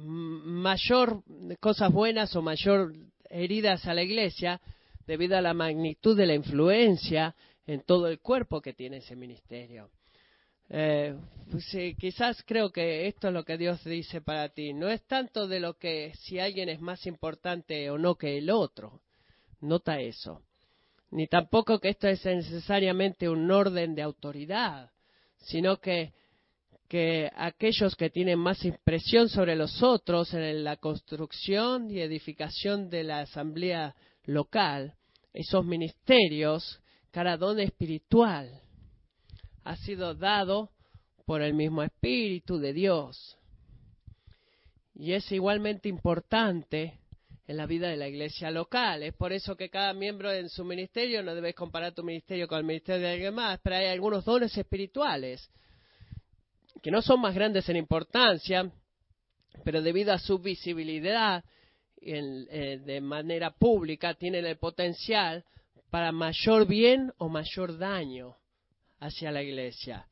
[0.05, 1.23] mayor
[1.59, 2.93] cosas buenas o mayor
[3.29, 4.61] heridas a la iglesia
[5.05, 7.35] debido a la magnitud de la influencia
[7.65, 9.89] en todo el cuerpo que tiene ese ministerio.
[10.69, 11.15] Eh,
[11.49, 11.65] pues,
[11.97, 14.73] quizás creo que esto es lo que Dios dice para ti.
[14.73, 18.49] No es tanto de lo que si alguien es más importante o no que el
[18.49, 19.01] otro.
[19.61, 20.43] Nota eso.
[21.11, 24.91] Ni tampoco que esto es necesariamente un orden de autoridad,
[25.39, 26.13] sino que,
[26.89, 33.03] que aquellos que tienen más impresión sobre los otros en la construcción y edificación de
[33.03, 34.95] la asamblea local,
[35.31, 38.59] esos ministerios, cada don espiritual,
[39.63, 40.71] ha sido dado
[41.25, 43.37] por el mismo Espíritu de Dios.
[44.95, 46.99] Y es igualmente importante
[47.45, 49.03] en la vida de la iglesia local.
[49.03, 52.57] Es por eso que cada miembro en su ministerio no debes comparar tu ministerio con
[52.57, 55.51] el ministerio de alguien más, pero hay algunos dones espirituales
[56.81, 58.71] que no son más grandes en importancia,
[59.63, 61.43] pero debido a su visibilidad
[62.01, 65.43] eh, de manera pública tienen el potencial
[65.89, 68.35] para mayor bien o mayor daño
[68.99, 70.07] hacia la iglesia.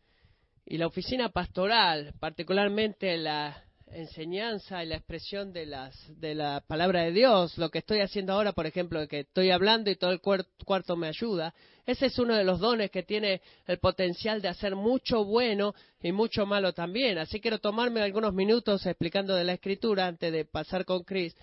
[0.66, 7.04] Y la oficina pastoral, particularmente la enseñanza y la expresión de, las, de la palabra
[7.04, 10.20] de Dios, lo que estoy haciendo ahora, por ejemplo, que estoy hablando y todo el
[10.22, 11.54] cuarto me ayuda,
[11.86, 16.12] ese es uno de los dones que tiene el potencial de hacer mucho bueno y
[16.12, 17.18] mucho malo también.
[17.18, 21.34] Así quiero tomarme algunos minutos explicando de la escritura antes de pasar con Chris,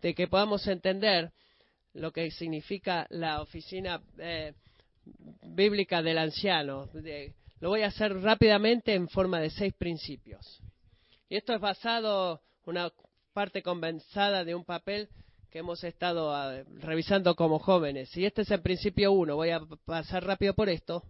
[0.00, 1.30] de que podamos entender
[1.92, 4.54] lo que significa la oficina eh,
[5.42, 6.88] bíblica del anciano.
[7.60, 10.62] lo voy a hacer rápidamente en forma de seis principios.
[11.28, 12.92] Y esto es basado, una
[13.32, 15.08] parte condensada de un papel
[15.50, 18.16] que hemos estado ah, revisando como jóvenes.
[18.16, 19.36] Y este es el principio uno.
[19.36, 21.02] Voy a pasar rápido por esto.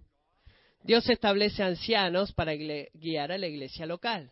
[0.82, 4.30] Dios establece ancianos para guiar a la iglesia local.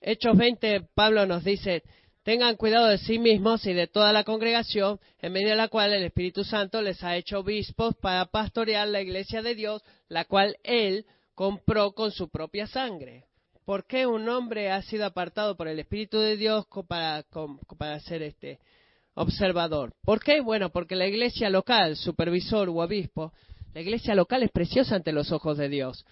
[0.00, 1.82] Hechos 20, Pablo nos dice,
[2.22, 5.92] tengan cuidado de sí mismos y de toda la congregación, en medio de la cual
[5.92, 10.56] el Espíritu Santo les ha hecho obispos para pastorear la iglesia de Dios, la cual
[10.64, 13.26] Él compró con su propia sangre.
[13.64, 17.24] ¿Por qué un hombre ha sido apartado por el Espíritu de Dios para,
[17.78, 18.58] para ser este
[19.14, 19.92] observador?
[20.04, 20.40] ¿Por qué?
[20.40, 23.32] Bueno, porque la iglesia local, supervisor u obispo,
[23.72, 26.04] la iglesia local es preciosa ante los ojos de Dios.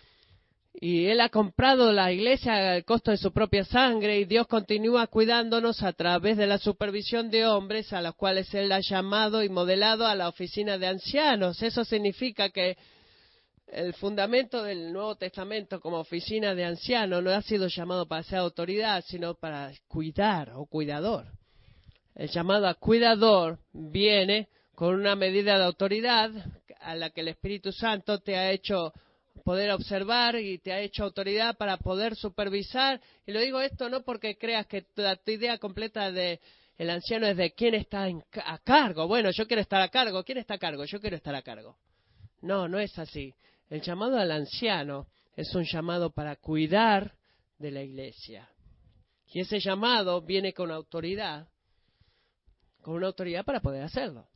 [0.72, 5.08] Y Él ha comprado la iglesia al costo de su propia sangre y Dios continúa
[5.08, 9.48] cuidándonos a través de la supervisión de hombres a los cuales Él ha llamado y
[9.48, 11.60] modelado a la oficina de ancianos.
[11.62, 12.78] Eso significa que
[13.72, 18.38] el fundamento del Nuevo Testamento como oficina de ancianos no ha sido llamado para ser
[18.38, 21.26] autoridad, sino para cuidar o cuidador.
[22.14, 26.30] El llamado a cuidador viene con una medida de autoridad
[26.80, 28.92] a la que el Espíritu Santo te ha hecho
[29.44, 33.00] poder observar y te ha hecho autoridad para poder supervisar.
[33.26, 36.40] Y lo digo esto no porque creas que tu, idea completa de
[36.76, 38.08] el anciano es de quién está
[38.44, 39.06] a cargo.
[39.06, 40.24] Bueno, yo quiero estar a cargo.
[40.24, 40.84] ¿Quién está a cargo?
[40.86, 41.76] Yo quiero estar a cargo.
[42.40, 43.34] No, no es así.
[43.70, 45.06] El llamado al anciano
[45.36, 47.14] es un llamado para cuidar
[47.58, 48.50] de la iglesia.
[49.32, 51.48] Y ese llamado viene con autoridad,
[52.82, 54.26] con una autoridad para poder hacerlo.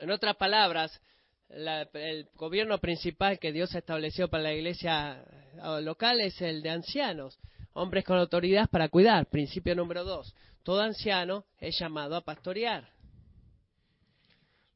[0.00, 1.00] En otras palabras,
[1.48, 7.38] el gobierno principal que Dios estableció para la iglesia eh, local es el de ancianos,
[7.74, 9.26] hombres con autoridad para cuidar.
[9.26, 12.90] Principio número dos, todo anciano es llamado a pastorear.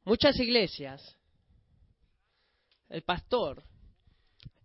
[0.05, 1.18] Muchas iglesias,
[2.89, 3.63] el pastor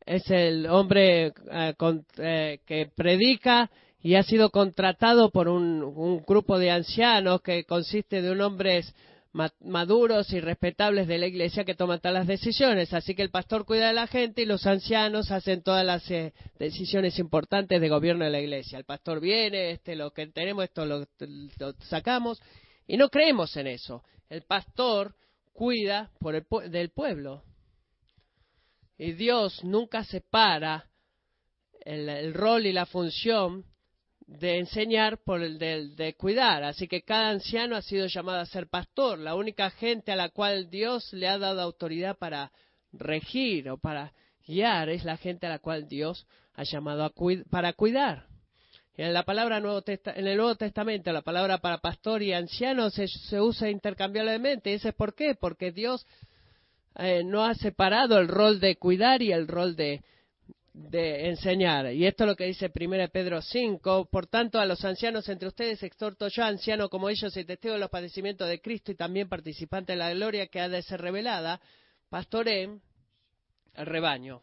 [0.05, 1.73] es el hombre eh,
[2.17, 3.69] eh, que predica
[4.01, 8.83] y ha sido contratado por un, grupo de ancianos que consiste de un hombre
[9.61, 12.93] maduros y respetables de la iglesia que toman todas las decisiones.
[12.93, 16.33] Así que el pastor cuida de la gente y los ancianos hacen todas las eh,
[16.59, 18.77] decisiones importantes de gobierno de la iglesia.
[18.77, 21.07] El pastor viene, este, lo que tenemos, esto lo,
[21.79, 22.41] sacamos
[22.85, 24.03] y no creemos en eso.
[24.29, 25.15] El pastor
[25.53, 27.41] cuida por el, del pueblo.
[29.03, 30.85] Y Dios nunca separa
[31.81, 33.65] el rol y la función
[34.27, 36.63] de enseñar por el de, cuidar.
[36.63, 40.29] Así que cada anciano ha sido llamado a ser pastor, la única gente a la
[40.29, 42.53] cual Dios le ha dado autoridad para
[42.93, 44.13] regir o para
[44.47, 47.13] guiar es la gente a la cual Dios ha llamado
[47.49, 48.27] para cuidar.
[48.95, 53.41] En la palabra Nuevo en el Nuevo Testamento la palabra para pastor y anciano se,
[53.41, 54.71] usa intercambiablemente.
[54.71, 55.35] ¿Y ese es por qué?
[55.35, 56.07] Porque Dios
[56.95, 60.01] eh, no ha separado el rol de cuidar y el rol de
[60.73, 61.93] enseñar.
[61.93, 64.09] Y esto es lo que dice 1 Pedro 5.
[64.11, 67.79] Por tanto, a los ancianos entre ustedes exhorto yo, anciano como ellos y testigo de
[67.79, 71.61] los padecimientos de Cristo y también participante de la gloria que ha de ser revelada,
[72.09, 74.41] pastoré el rebaño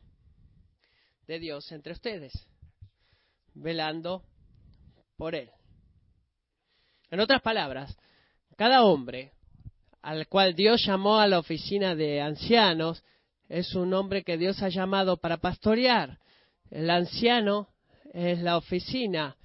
[1.26, 2.32] de Dios entre ustedes,
[3.54, 4.24] velando
[5.16, 5.50] por él.
[7.10, 7.96] En otras palabras,
[8.56, 9.32] cada hombre
[10.02, 13.02] al cual Dios llamó a la oficina de ancianos
[13.48, 16.18] es un hombre que Dios ha llamado para pastorear.
[16.70, 17.68] El anciano
[18.12, 19.36] es la oficina,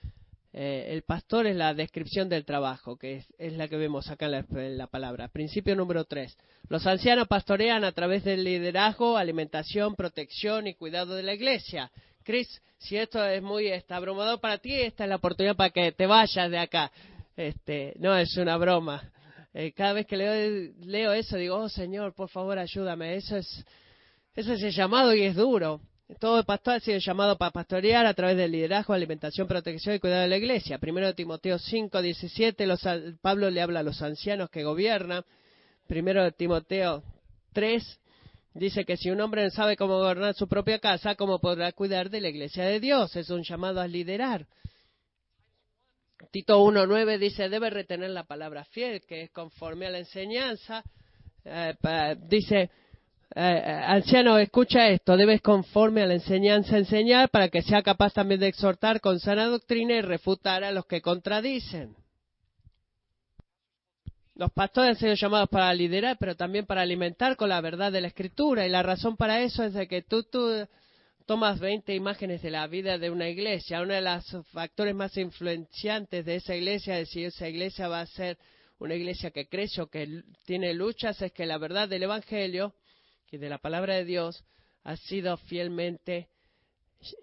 [0.53, 4.77] eh, el pastor es la descripción del trabajo, que es, la que vemos acá en
[4.77, 5.27] la, palabra.
[5.27, 6.37] Principio número tres.
[6.69, 11.91] Los ancianos pastorean a través del liderazgo, alimentación, protección y cuidado de la iglesia.
[12.23, 15.91] Chris, si esto es muy está abrumador para ti, esta es la oportunidad para que
[15.91, 16.91] te vayas de acá.
[17.35, 19.11] Este, no es una broma.
[19.57, 23.15] Eh, cada vez que leo, leo, eso digo, oh Señor, por favor ayúdame.
[23.15, 23.65] Eso es,
[24.35, 25.79] eso es el llamado y es duro.
[26.19, 30.23] Todo pastor ha sido llamado para pastorear a través del liderazgo, alimentación, protección y cuidado
[30.23, 30.77] de la iglesia.
[30.77, 32.67] Primero Timoteo 5, 17,
[33.21, 35.23] Pablo le habla a los ancianos que gobiernan.
[35.87, 37.01] Primero Timoteo
[37.53, 37.99] 3,
[38.55, 42.09] dice que si un hombre no sabe cómo gobernar su propia casa, ¿cómo podrá cuidar
[42.09, 43.15] de la iglesia de Dios?
[43.15, 44.47] Es un llamado a liderar.
[46.35, 50.83] Tito 1.9 dice, debe retener la palabra fiel, que es conforme a la enseñanza.
[51.45, 51.73] Eh,
[52.27, 52.69] dice, eh,
[53.35, 58.41] eh, anciano, escucha esto, debes conforme a la enseñanza enseñar para que sea capaz también
[58.41, 61.95] de exhortar con sana doctrina y refutar a los que contradicen.
[64.33, 68.01] Los pastores han sido llamados para liderar, pero también para alimentar con la verdad de
[68.01, 68.65] la Escritura.
[68.65, 70.67] Y la razón para eso es de que tú, tú
[71.25, 73.81] tomas 20 imágenes de la vida de una iglesia.
[73.81, 78.05] Uno de los factores más influenciantes de esa iglesia, de si esa iglesia va a
[78.05, 78.37] ser
[78.77, 82.75] una iglesia que crece o que tiene luchas, es que la verdad del Evangelio
[83.31, 84.43] y de la palabra de Dios
[84.83, 86.29] ha sido fielmente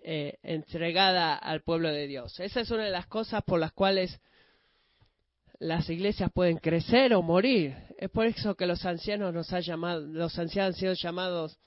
[0.03, 2.41] eh, entregada al pueblo de Dios.
[2.41, 4.21] Esa es una de las cosas por las cuales
[5.61, 7.77] las iglesias pueden crecer o morir.
[7.99, 11.59] Es por eso que los ancianos nos han llamado, los ancianos han sido llamados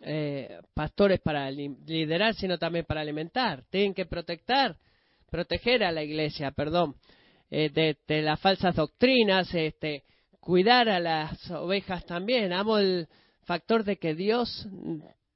[0.00, 3.64] eh, pastores para liderar, sino también para alimentar.
[3.70, 4.76] Tienen que proteger,
[5.30, 6.96] proteger a la iglesia, perdón,
[7.50, 10.04] eh, de, de, las falsas doctrinas, este,
[10.40, 12.52] cuidar a las ovejas también.
[12.52, 13.08] Amo el
[13.42, 14.66] factor de que Dios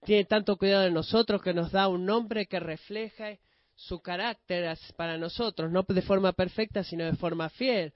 [0.05, 3.37] tiene tanto cuidado de nosotros que nos da un nombre que refleja
[3.75, 7.93] su carácter para nosotros, no de forma perfecta, sino de forma fiel,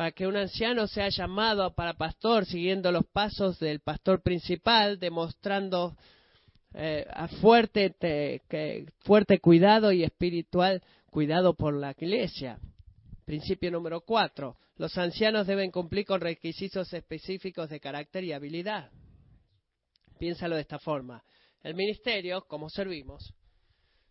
[0.00, 5.94] para que un anciano sea llamado para pastor, siguiendo los pasos del pastor principal, demostrando
[6.72, 7.06] eh,
[7.42, 8.40] fuerte,
[9.00, 12.58] fuerte cuidado y espiritual cuidado por la iglesia.
[13.26, 14.56] Principio número cuatro.
[14.76, 18.90] Los ancianos deben cumplir con requisitos específicos de carácter y habilidad.
[20.18, 21.22] Piénsalo de esta forma.
[21.62, 23.34] El ministerio, como servimos,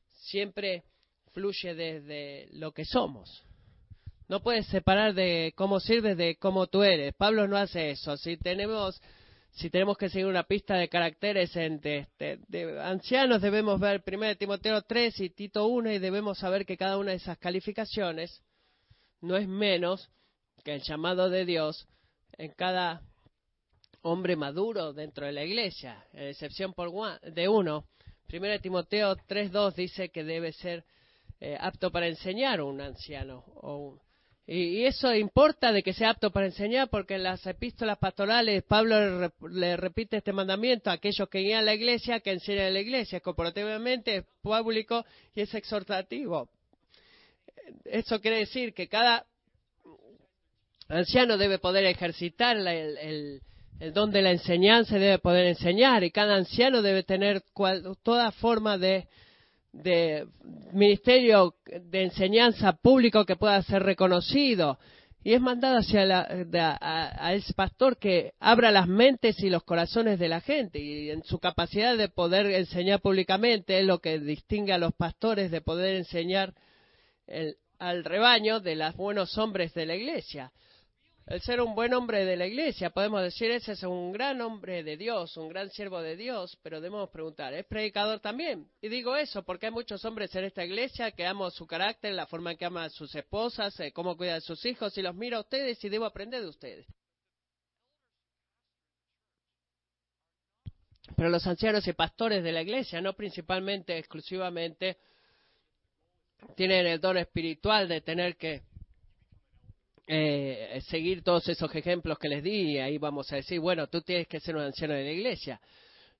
[0.08, 0.84] siempre
[1.34, 3.44] fluye desde lo que somos.
[4.30, 7.15] No puedes separar de cómo sirves de cómo tú eres.
[7.15, 8.15] Pablo no hace eso.
[8.15, 9.01] Si tenemos,
[9.49, 12.07] si tenemos que seguir una pista de caracteres de,
[12.47, 16.99] de, ancianos, debemos ver 1 Timoteo 3 y Tito 1 y debemos saber que cada
[16.99, 18.43] una de esas calificaciones
[19.19, 20.11] no es menos
[20.63, 21.88] que el llamado de Dios
[22.38, 23.01] en cada
[24.03, 27.88] hombre maduro dentro de la iglesia, en excepción por de uno.
[28.27, 30.86] Primero Timoteo 3.2 dice que debe ser
[31.39, 33.43] eh, apto para enseñar un anciano.
[34.52, 39.32] Y, eso importa de que sea apto para enseñar porque en las epístolas pastorales Pablo
[39.47, 43.20] le, repite este mandamiento a aquellos que guían la iglesia, que enseñan a la iglesia,
[43.20, 46.50] corporativamente, es público y es exhortativo.
[47.86, 49.24] Eso quiere decir que cada
[50.88, 53.43] anciano debe poder ejercitar el,
[53.93, 57.43] don de la enseñanza, debe poder enseñar, y cada anciano debe tener
[58.02, 59.08] toda forma de,
[60.74, 64.80] ministerio de enseñanza público que pueda ser reconocido.
[65.22, 66.28] Y es mandado hacia
[66.82, 70.80] a, ese pastor que abra las mentes y los corazones de la gente.
[70.80, 75.51] Y en su capacidad de poder enseñar públicamente es lo que distingue a los pastores
[75.51, 76.53] de poder enseñar
[77.80, 80.51] al rebaño de los buenos hombres de la iglesia
[81.30, 82.89] el ser un buen hombre de la iglesia.
[82.89, 86.82] Podemos decir, ese es un gran hombre de Dios, un gran siervo de Dios, pero
[86.82, 88.67] debemos preguntar, ¿es predicador también?
[88.82, 92.25] Y digo eso porque hay muchos hombres en esta iglesia que amo su carácter, la
[92.25, 95.13] forma en que ama a sus esposas, eh, cómo cuida de sus hijos, y los
[95.13, 96.88] miro a ustedes y debo aprender de ustedes.
[101.15, 104.97] Pero los ancianos y pastores de la iglesia, no principalmente, exclusivamente,
[106.55, 108.68] tienen el don espiritual de tener que
[110.12, 114.01] eh, seguir todos esos ejemplos que les di y ahí vamos a decir, bueno, tú
[114.01, 115.62] tienes que ser un anciano de la iglesia.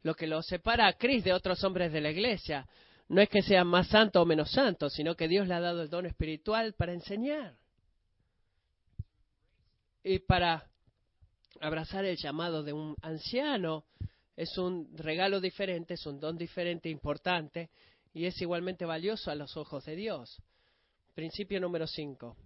[0.04, 2.68] Lo que lo separa a Cris de otros hombres de la iglesia
[3.08, 5.82] no es que sean más santos o menos santos, sino que Dios le ha dado
[5.82, 7.56] el don espiritual para enseñar
[10.04, 10.70] y para
[11.60, 13.86] abrazar el llamado de un anciano.
[14.38, 17.72] Es un regalo diferente, es un don diferente, importante
[18.14, 20.44] y es igualmente valioso a los ojos de Dios.
[21.16, 22.38] Principio número 5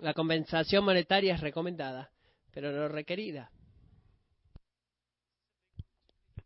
[0.00, 2.10] La compensación monetaria es recomendada,
[2.52, 3.50] pero no requerida.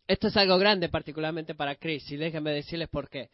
[0.07, 3.31] Esto es algo grande particularmente para Chris y déjenme decirles por qué.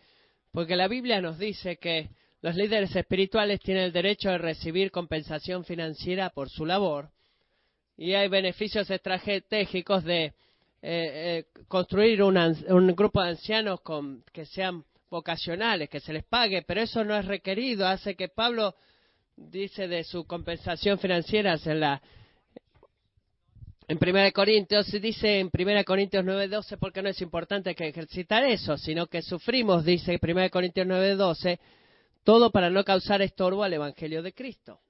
[0.52, 2.10] Porque la Biblia nos dice que
[2.40, 7.10] los líderes espirituales tienen el derecho de recibir compensación financiera por su labor
[7.96, 10.34] y hay beneficios estratégicos de eh,
[10.82, 13.80] eh, construir un grupo de ancianos
[14.32, 17.86] que sean vocacionales, que se les pague, pero eso no es requerido.
[17.86, 18.74] Hace que Pablo
[19.36, 22.02] dice de su compensación financiera en la
[23.88, 28.78] en 1 Corintios dice en 1 Corintios 9:12 porque no es importante que ejercitar eso,
[28.78, 31.58] sino que sufrimos, dice 1 Corintios 9:12,
[32.24, 34.80] todo para no causar estorbo al evangelio de Cristo.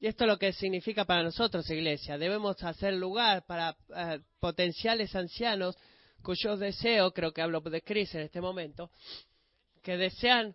[0.00, 2.18] Y esto es lo que significa para nosotros, iglesia.
[2.18, 5.76] Debemos hacer lugar para eh, potenciales ancianos
[6.22, 8.90] cuyo deseo, creo que hablo de Cris en este momento,
[9.82, 10.54] que desean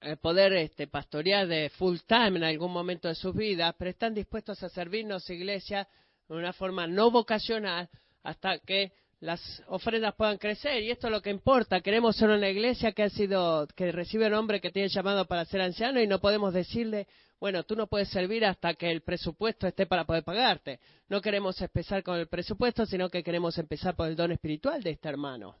[0.00, 4.14] eh, poder este, pastorear de full time en algún momento de sus vidas, pero están
[4.14, 5.88] dispuestos a servirnos, iglesia,
[6.28, 7.88] de una forma no vocacional
[8.22, 11.80] hasta que las ofrendas puedan crecer y esto es lo que importa.
[11.80, 15.44] Queremos ser una iglesia que ha sido que recibe un hombre que tiene llamado para
[15.46, 17.06] ser anciano y no podemos decirle,
[17.40, 20.80] bueno, tú no puedes servir hasta que el presupuesto esté para poder pagarte.
[21.08, 24.90] No queremos empezar con el presupuesto, sino que queremos empezar por el don espiritual de
[24.90, 25.56] este hermano.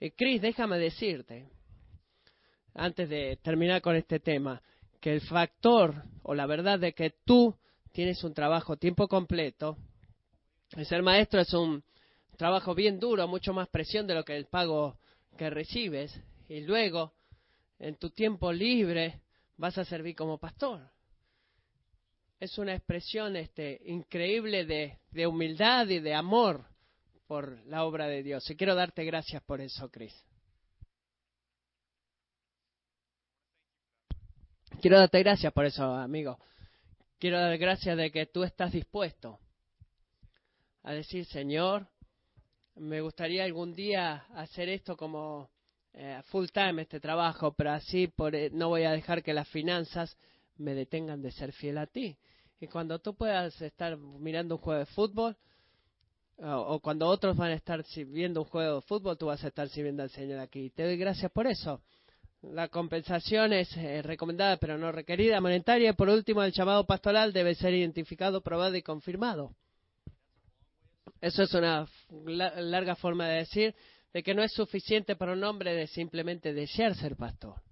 [0.00, 1.48] Y Cris, déjame decirte,
[2.74, 4.62] antes de terminar con este tema,
[5.00, 7.56] que el factor o la verdad de que tú
[7.92, 9.76] tienes un trabajo tiempo completo,
[10.76, 11.82] el ser maestro es un
[12.36, 14.96] trabajo bien duro, mucho más presión de lo que el pago
[15.36, 16.18] que recibes,
[16.48, 17.12] y luego,
[17.78, 19.20] en tu tiempo libre,
[19.56, 20.80] vas a servir como pastor.
[22.40, 26.66] Es una expresión este, increíble de, de humildad y de amor
[27.26, 28.48] por la obra de Dios.
[28.50, 30.12] Y quiero darte gracias por eso, Cris.
[34.82, 36.40] Quiero darte gracias por eso, amigo.
[37.20, 39.38] Quiero dar gracias de que tú estás dispuesto
[40.82, 41.86] a decir, Señor,
[42.74, 45.50] me gustaría algún día hacer esto como
[45.92, 49.46] eh, full time, este trabajo, pero así por, eh, no voy a dejar que las
[49.50, 50.18] finanzas
[50.56, 52.18] me detengan de ser fiel a ti.
[52.58, 55.36] Y cuando tú puedas estar mirando un juego de fútbol,
[56.38, 59.68] o, cuando otros van a estar viendo un juego de fútbol, tú vas a estar
[59.68, 60.70] sirviendo al Señor aquí.
[60.70, 61.80] Te doy gracias por eso.
[62.42, 65.90] La compensación es eh, recomendada pero no requerida, monetaria.
[65.90, 69.54] Y por último, el llamado pastoral debe ser identificado, probado y confirmado.
[71.20, 73.74] Eso es una larga forma de decir
[74.12, 77.62] de que no es suficiente para un hombre de simplemente desear ser pastor.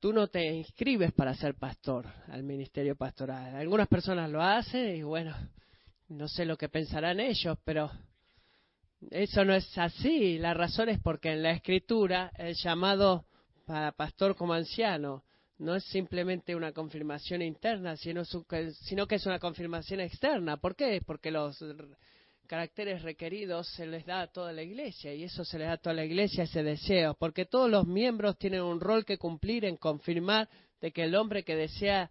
[0.00, 3.54] Tú no te inscribes para ser pastor al ministerio pastoral.
[3.54, 5.36] Algunas personas lo hacen y bueno,
[6.08, 7.90] no sé lo que pensarán ellos, pero
[9.10, 10.38] eso no es así.
[10.38, 13.24] La razón es porque en la escritura el llamado
[13.66, 15.24] para pastor como anciano
[15.58, 20.56] no es simplemente una confirmación interna, sino, sino que es una confirmación externa.
[20.56, 21.02] ¿Por qué?
[21.04, 21.62] Porque los
[22.46, 25.78] caracteres requeridos se les da a toda la iglesia y eso se les da a
[25.78, 29.76] toda la iglesia ese deseo, porque todos los miembros tienen un rol que cumplir en
[29.76, 30.48] confirmar
[30.80, 32.10] de que el hombre que desea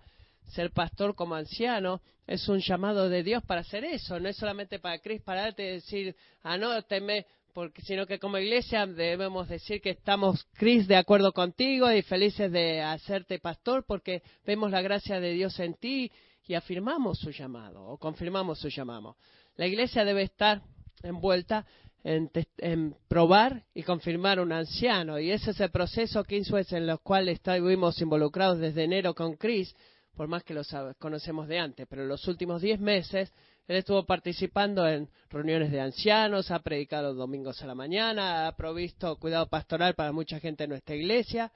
[0.50, 4.80] ser pastor como anciano es un llamado de Dios para hacer eso, no es solamente
[4.80, 10.88] para pararte y decir, anóteme, porque, sino que como iglesia debemos decir que estamos, Cris,
[10.88, 15.74] de acuerdo contigo y felices de hacerte pastor porque vemos la gracia de Dios en
[15.74, 16.12] ti
[16.48, 19.18] y afirmamos su llamado o confirmamos su llamado.
[19.56, 20.62] La iglesia debe estar
[21.04, 21.66] envuelta
[22.04, 27.30] en, probar y confirmar un anciano y ese es el proceso, Kingsway, en el cual
[27.30, 29.76] estuvimos involucrados desde enero con Cris,
[30.16, 30.62] por más que lo
[31.00, 33.32] conocemos de antes, pero en los últimos diez meses
[33.70, 39.16] él estuvo participando en reuniones de ancianos, ha predicado domingos a la mañana, ha provisto
[39.18, 41.52] cuidado pastoral para mucha gente en nuestra iglesia.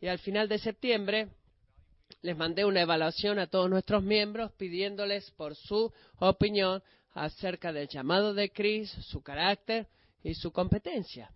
[0.00, 1.28] Y al final de septiembre
[2.22, 6.82] les mandé una evaluación a todos nuestros miembros pidiéndoles por su opinión
[7.14, 9.86] acerca del llamado de Cris, su carácter
[10.24, 11.30] y su competencia.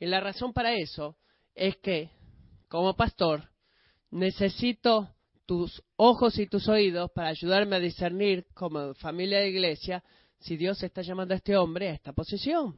[0.00, 1.16] Y la razón para eso
[1.54, 2.10] es que,
[2.68, 3.48] como pastor,
[4.10, 5.14] necesito
[5.50, 10.00] tus ojos y tus oídos para ayudarme a discernir como familia de iglesia
[10.38, 12.76] si Dios está llamando a este hombre a esta posición.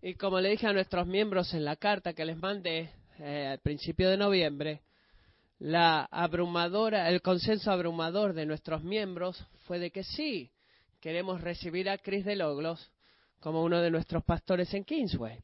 [0.00, 3.58] Y como le dije a nuestros miembros en la carta que les mandé eh, al
[3.58, 4.80] principio de noviembre,
[5.58, 10.50] la abrumadora, el consenso abrumador de nuestros miembros fue de que sí,
[11.00, 12.90] queremos recibir a Chris de Loglos
[13.40, 15.38] como uno de nuestros pastores en Kingsway.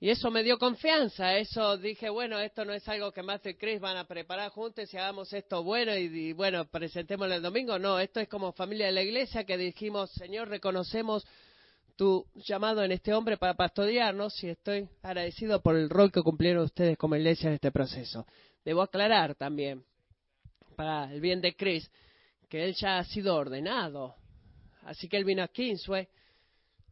[0.00, 3.54] Y eso me dio confianza, eso dije, bueno, esto no es algo que Matthew y
[3.56, 7.80] Chris van a preparar juntos y hagamos esto bueno y, bueno, presentémoslo el domingo.
[7.80, 11.26] No, esto es como familia de la iglesia que dijimos, Señor, reconocemos
[11.96, 16.62] tu llamado en este hombre para pastorearnos y estoy agradecido por el rol que cumplieron
[16.62, 18.24] ustedes como iglesia en este proceso.
[18.64, 19.84] debo aclarar también,
[20.76, 21.90] para el bien de Chris,
[22.48, 24.14] que él ya ha sido ordenado.
[24.82, 26.06] Así que él vino a Kingsway,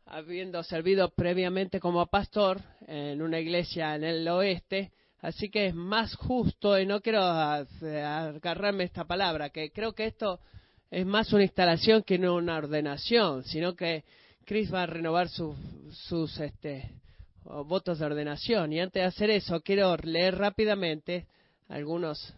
[0.06, 6.14] habiendo servido previamente como pastor en una iglesia en el oeste, así que es más
[6.14, 10.40] justo, y no quiero agarrarme esta palabra, que creo que esto
[10.90, 14.04] es más una instalación que no una ordenación, sino que
[14.44, 16.94] Chris va a renovar sus este,
[17.42, 18.72] votos de ordenación.
[18.72, 21.26] Y antes de hacer eso, quiero leer rápidamente
[21.68, 22.32] algunos,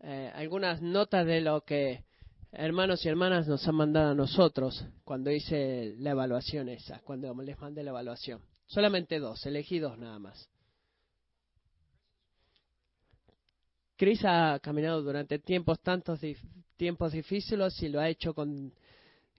[0.00, 2.04] eh, algunas notas de lo que
[2.52, 7.58] hermanos y hermanas nos han mandado a nosotros cuando hice la evaluación esa, cuando les
[7.58, 8.40] mandé la evaluación.
[8.66, 10.48] Solamente dos, elegí dos nada más.
[13.96, 16.20] Chris ha caminado durante tiempos tantos
[16.76, 18.72] tiempos difíciles y lo ha hecho con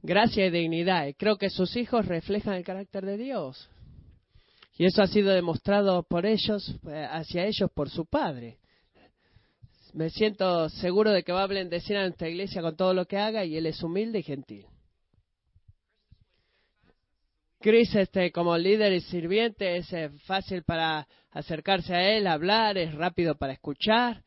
[0.02, 1.08] gracia y dignidad.
[1.08, 3.70] Y creo que sus hijos reflejan el carácter de Dios.
[4.78, 8.60] Y eso ha sido demostrado por ellos, eh, hacia ellos por su padre.
[9.94, 13.18] Me siento seguro de que va a bendecir a nuestra iglesia con todo lo que
[13.18, 14.66] haga y él es humilde y gentil.
[17.60, 22.94] Chris, este, como líder y sirviente, es eh, fácil para acercarse a él, hablar, es
[22.96, 24.24] rápido para escuchar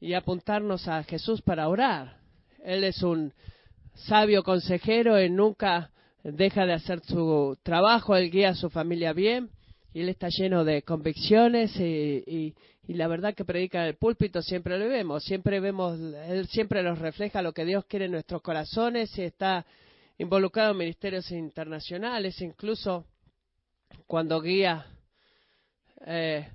[0.00, 2.16] y apuntarnos a Jesús para orar.
[2.64, 3.32] Él es un
[3.94, 5.90] sabio consejero y nunca
[6.24, 9.50] deja de hacer su trabajo, él guía a su familia bien
[9.92, 12.54] y él está lleno de convicciones y,
[12.94, 16.98] la verdad que predica en el púlpito siempre lo vemos, siempre vemos, él siempre nos
[16.98, 19.64] refleja lo que Dios quiere en nuestros corazones y está
[20.18, 23.06] involucrado en ministerios internacionales, incluso
[24.06, 24.86] cuando guía
[26.06, 26.48] eh,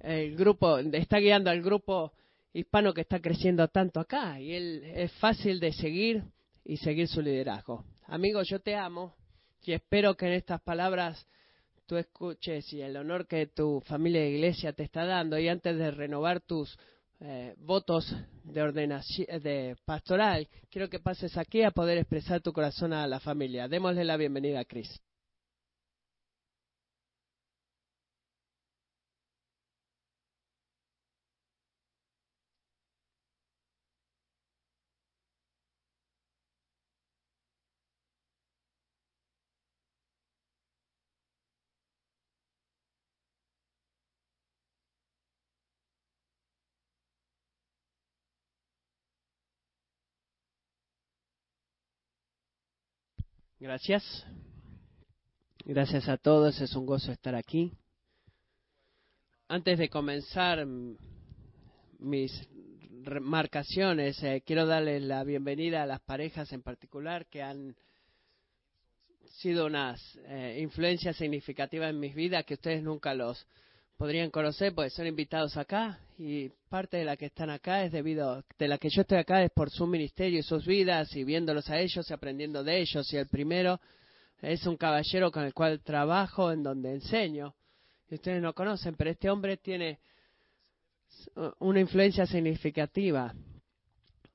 [0.00, 2.12] el grupo, está guiando al grupo
[2.52, 6.22] hispano que está creciendo tanto acá y él es fácil de seguir
[6.64, 7.84] y seguir su liderazgo.
[8.06, 9.14] Amigo, yo te amo
[9.62, 11.26] y espero que en estas palabras
[11.88, 15.76] tú escuches y el honor que tu familia de iglesia te está dando y antes
[15.76, 16.78] de renovar tus
[17.20, 18.14] eh, votos
[18.44, 23.20] de ordenación de pastoral, quiero que pases aquí a poder expresar tu corazón a la
[23.20, 23.68] familia.
[23.68, 25.00] Démosle la bienvenida a Cris.
[53.60, 54.24] Gracias.
[55.64, 57.72] Gracias a todos, es un gozo estar aquí.
[59.48, 60.64] Antes de comenzar
[61.98, 62.48] mis
[63.20, 67.74] marcaciones, eh, quiero darles la bienvenida a las parejas en particular que han
[69.40, 73.44] sido unas eh, influencias significativas en mis vidas que ustedes nunca los
[73.98, 78.44] podrían conocer porque son invitados acá y parte de la que están acá es debido,
[78.56, 81.68] de la que yo estoy acá es por su ministerio y sus vidas y viéndolos
[81.68, 83.12] a ellos y aprendiendo de ellos.
[83.12, 83.80] Y el primero
[84.40, 87.54] es un caballero con el cual trabajo, en donde enseño.
[88.08, 89.98] Y ustedes no conocen, pero este hombre tiene
[91.58, 93.34] una influencia significativa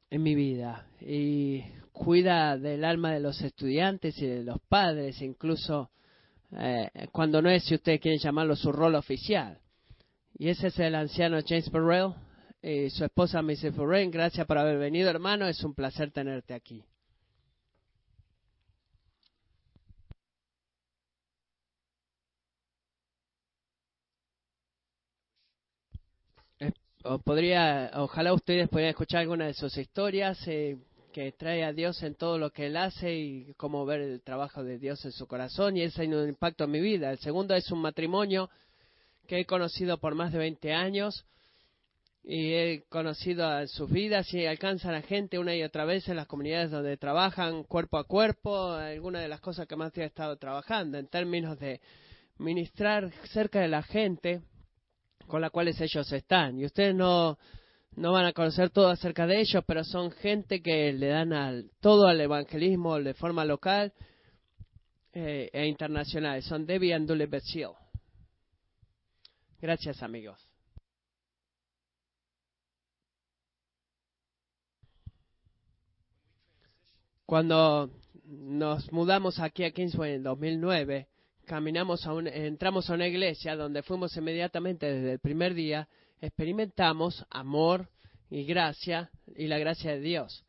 [0.10, 5.90] en mi vida y cuida del alma de los estudiantes y de los padres, incluso
[6.58, 9.60] eh, cuando no es, si ustedes quieren llamarlo, su rol oficial.
[10.36, 12.14] Y ese es el anciano James Burrell
[12.62, 13.76] y su esposa Mrs.
[13.76, 14.10] Burrell.
[14.12, 15.48] Gracias por haber venido, hermano.
[15.48, 16.84] Es un placer tenerte aquí.
[27.24, 30.40] podría, ojalá ustedes pudieran escuchar alguna de sus historias.
[30.48, 30.78] Eh,
[31.14, 34.64] que trae a Dios en todo lo que Él hace y cómo ver el trabajo
[34.64, 37.12] de Dios en su corazón y ese ha un impacto en mi vida.
[37.12, 38.50] El segundo es un matrimonio
[39.28, 41.26] que he conocido por más de 20 años
[42.24, 46.16] y he conocido a sus vidas y alcanzan a gente una y otra vez en
[46.16, 50.38] las comunidades donde trabajan cuerpo a cuerpo, alguna de las cosas que más he estado
[50.38, 51.80] trabajando en términos de
[52.40, 54.42] ministrar cerca de la gente
[55.28, 56.60] con la cuales ellos están.
[56.60, 57.38] Y ustedes no
[57.96, 61.72] no van a conocer todo acerca de ellos, pero son gente que le dan al,
[61.80, 63.94] todo al evangelismo de forma local
[65.14, 66.42] eh, e internacional.
[66.42, 67.70] Son Debbie Andule Betzil.
[69.62, 70.50] Gracias, amigos.
[77.26, 77.90] Cuando
[78.26, 81.08] nos mudamos aquí a Kingsway en 2009,
[81.46, 85.88] caminamos a un, entramos a una iglesia donde fuimos inmediatamente desde el primer día
[86.24, 87.90] experimentamos amor
[88.30, 90.46] y gracia y la gracia de Dios.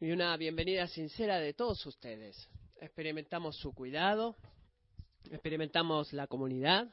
[0.00, 2.48] Y una bienvenida sincera de todos ustedes.
[2.80, 4.36] Experimentamos su cuidado,
[5.30, 6.88] experimentamos la comunidad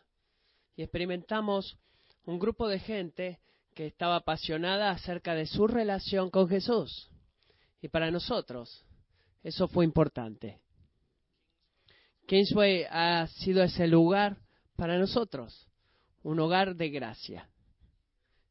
[0.75, 1.77] y experimentamos
[2.25, 3.39] un grupo de gente
[3.73, 7.09] que estaba apasionada acerca de su relación con Jesús.
[7.81, 8.85] Y para nosotros
[9.43, 10.59] eso fue importante.
[12.27, 14.35] Kingsway ha sido ese lugar
[14.75, 15.68] para nosotros,
[16.24, 17.49] un hogar de gracia.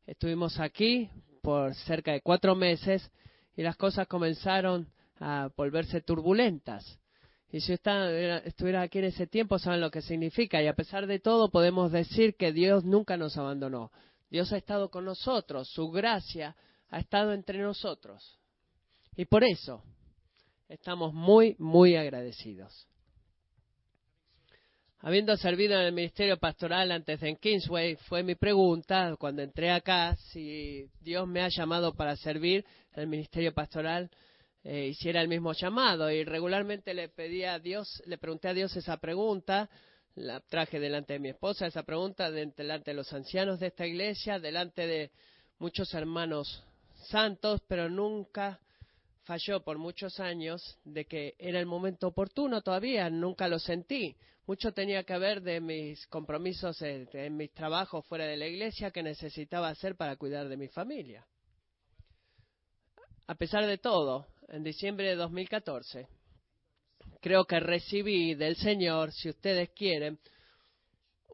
[0.07, 1.11] Estuvimos aquí
[1.43, 3.11] por cerca de cuatro meses
[3.57, 4.89] y las cosas comenzaron
[5.21, 6.99] a volverse turbulentas.
[7.51, 10.63] Y si usted estuviera aquí en ese tiempo, saben lo que significa.
[10.63, 13.91] Y a pesar de todo, podemos decir que Dios nunca nos abandonó.
[14.31, 15.69] Dios ha estado con nosotros.
[15.69, 16.57] Su gracia
[16.91, 18.39] ha estado entre nosotros.
[19.17, 19.83] Y por eso
[20.69, 22.87] estamos muy, muy agradecidos.
[25.01, 30.17] Habiendo servido en el ministerio pastoral antes en Kingsway, fue mi pregunta cuando entré acá
[30.33, 34.11] si Dios me ha llamado para servir en el ministerio pastoral
[34.65, 36.11] eh, hiciera el mismo llamado.
[36.11, 39.71] Y regularmente le pedí a Dios, le pregunté a Dios esa pregunta,
[40.17, 44.41] la traje delante de mi esposa, esa pregunta delante de los ancianos de esta iglesia,
[44.41, 45.13] delante de
[45.61, 46.65] muchos hermanos
[47.09, 48.59] santos, pero nunca
[49.23, 54.17] falló por muchos años de que era el momento oportuno todavía, nunca lo sentí.
[54.49, 58.91] Mucho tenía que ver de mis compromisos en, en mis trabajos fuera de la iglesia
[58.91, 61.27] que necesitaba hacer para cuidar de mi familia.
[63.27, 66.09] A pesar de todo, en diciembre de 2014,
[67.21, 70.19] creo que recibí del Señor, si ustedes quieren,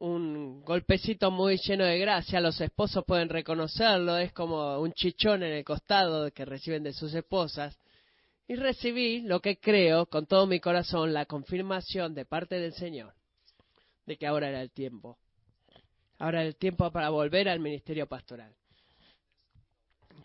[0.01, 2.41] un golpecito muy lleno de gracia.
[2.41, 7.15] Los esposos pueden reconocerlo, es como un chichón en el costado que reciben de sus
[7.15, 7.79] esposas.
[8.47, 13.15] Y recibí lo que creo con todo mi corazón, la confirmación de parte del Señor
[14.07, 15.19] de que ahora era el tiempo.
[16.19, 18.55] Ahora era el tiempo para volver al ministerio pastoral.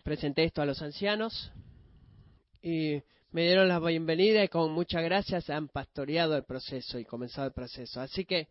[0.04, 1.52] Presenté esto a los ancianos,
[2.62, 3.02] y
[3.32, 7.52] me dieron la bienvenida y con muchas gracias han pastoreado el proceso y comenzado el
[7.52, 8.00] proceso.
[8.00, 8.48] Así que,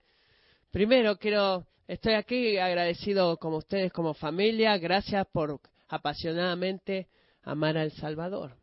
[0.72, 7.08] primero quiero, estoy aquí agradecido como ustedes, como familia, gracias por apasionadamente
[7.44, 8.59] amar al Salvador.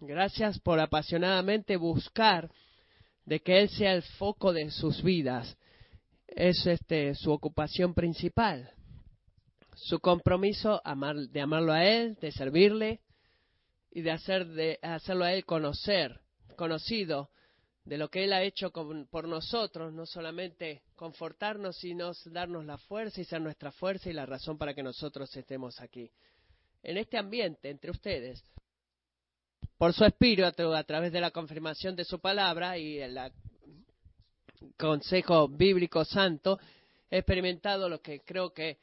[0.00, 2.50] Gracias por apasionadamente buscar
[3.24, 5.56] de que Él sea el foco de sus vidas.
[6.28, 8.70] Es este, su ocupación principal.
[9.74, 13.00] Su compromiso amar, de amarlo a Él, de servirle,
[13.90, 16.20] y de, hacer de hacerlo a Él conocer,
[16.56, 17.30] conocido
[17.86, 23.22] de lo que Él ha hecho por nosotros, no solamente confortarnos, sino darnos la fuerza
[23.22, 26.10] y ser nuestra fuerza y la razón para que nosotros estemos aquí.
[26.82, 28.44] En este ambiente, entre ustedes,
[29.78, 33.18] por su espíritu, a través de la confirmación de su palabra y el
[34.78, 36.58] consejo bíblico santo,
[37.10, 38.78] he experimentado lo que creo que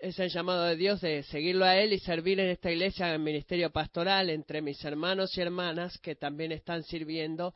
[0.00, 3.14] es el llamado de Dios de seguirlo a Él y servir en esta iglesia en
[3.14, 7.54] el ministerio pastoral entre mis hermanos y hermanas que también están sirviendo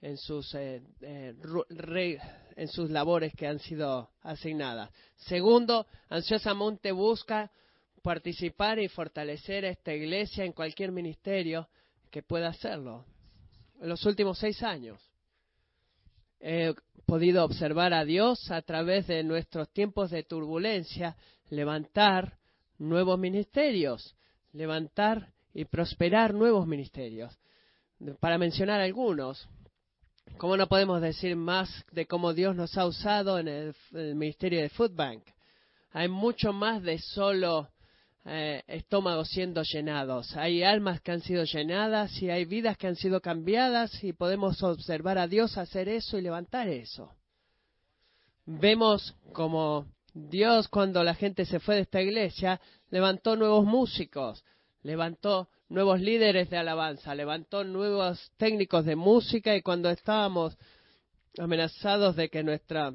[0.00, 1.34] en sus, eh, eh,
[2.56, 4.90] en sus labores que han sido asignadas.
[5.16, 7.50] Segundo, ansiosamente busca
[8.02, 11.68] participar y fortalecer esta iglesia en cualquier ministerio
[12.14, 13.04] que pueda hacerlo.
[13.80, 15.02] En los últimos seis años
[16.38, 16.72] he
[17.06, 21.16] podido observar a Dios a través de nuestros tiempos de turbulencia
[21.50, 22.38] levantar
[22.78, 24.14] nuevos ministerios,
[24.52, 27.36] levantar y prosperar nuevos ministerios.
[28.20, 29.48] Para mencionar algunos,
[30.36, 33.74] ¿cómo no podemos decir más de cómo Dios nos ha usado en el,
[34.14, 35.24] ministerio de Food Bank?
[35.90, 37.70] Hay mucho más de solo
[38.26, 40.36] eh, estómagos siendo llenados.
[40.36, 44.62] Hay almas que han sido llenadas y hay vidas que han sido cambiadas y podemos
[44.62, 47.12] observar a Dios hacer eso y levantar eso.
[48.46, 52.60] Vemos como Dios cuando la gente se fue de esta iglesia
[52.90, 54.44] levantó nuevos músicos,
[54.82, 60.56] levantó nuevos líderes de alabanza, levantó nuevos técnicos de música y cuando estábamos
[61.36, 62.94] amenazados de que nuestro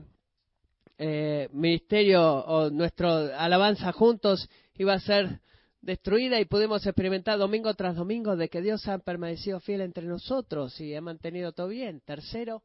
[0.98, 4.50] eh, ministerio o nuestra alabanza juntos
[4.80, 5.42] iba a ser
[5.82, 10.80] destruida y pudimos experimentar domingo tras domingo de que Dios ha permanecido fiel entre nosotros
[10.80, 12.02] y ha mantenido todo bien.
[12.06, 12.64] Tercero,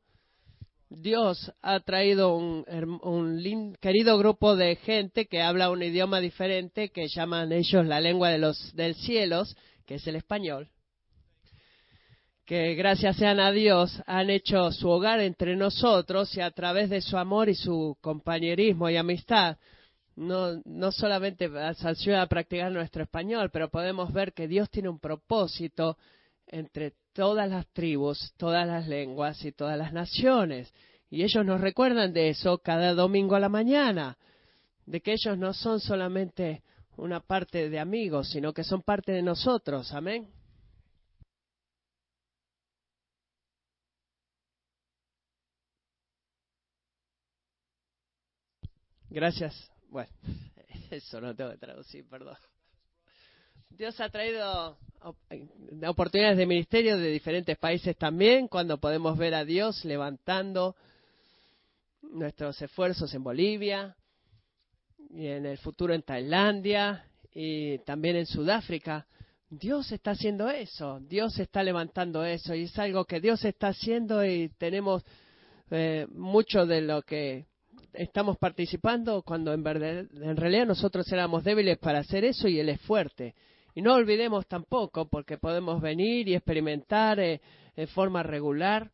[0.88, 7.50] Dios ha traído un, querido grupo de gente que habla un idioma diferente, que llaman
[7.50, 10.70] ellos la lengua de los del cielos, que es el español,
[12.46, 17.00] que gracias sean a Dios han hecho su hogar entre nosotros y a través de
[17.00, 19.56] su amor y su compañerismo y amistad,
[20.16, 24.98] no, no solamente ayuda a practicar nuestro español, pero podemos ver que Dios tiene un
[24.98, 25.98] propósito
[26.46, 30.72] entre todas las tribus, todas las lenguas y todas las naciones.
[31.10, 34.16] Y ellos nos recuerdan de eso cada domingo a la mañana,
[34.86, 36.62] de que ellos no son solamente
[36.96, 39.92] una parte de amigos, sino que son parte de nosotros.
[39.92, 40.28] Amén.
[49.10, 49.73] Gracias.
[49.94, 50.10] Bueno,
[50.90, 52.36] Eso no tengo que traducir, perdón.
[53.70, 54.76] Dios ha traído
[55.86, 60.74] oportunidades de ministerio de diferentes países también, cuando podemos ver a Dios levantando
[62.02, 63.94] nuestros esfuerzos en Bolivia
[65.10, 69.06] y en el futuro en Tailandia y también en Sudáfrica.
[69.48, 74.24] Dios está haciendo eso, Dios está levantando eso y es algo que Dios está haciendo
[74.24, 75.04] y tenemos
[75.70, 77.46] eh, mucho de lo que
[77.94, 82.68] estamos participando cuando en, verdad, en realidad nosotros éramos débiles para hacer eso y Él
[82.68, 83.34] es fuerte.
[83.74, 87.40] Y no olvidemos tampoco, porque podemos venir y experimentar eh,
[87.76, 88.90] en forma regular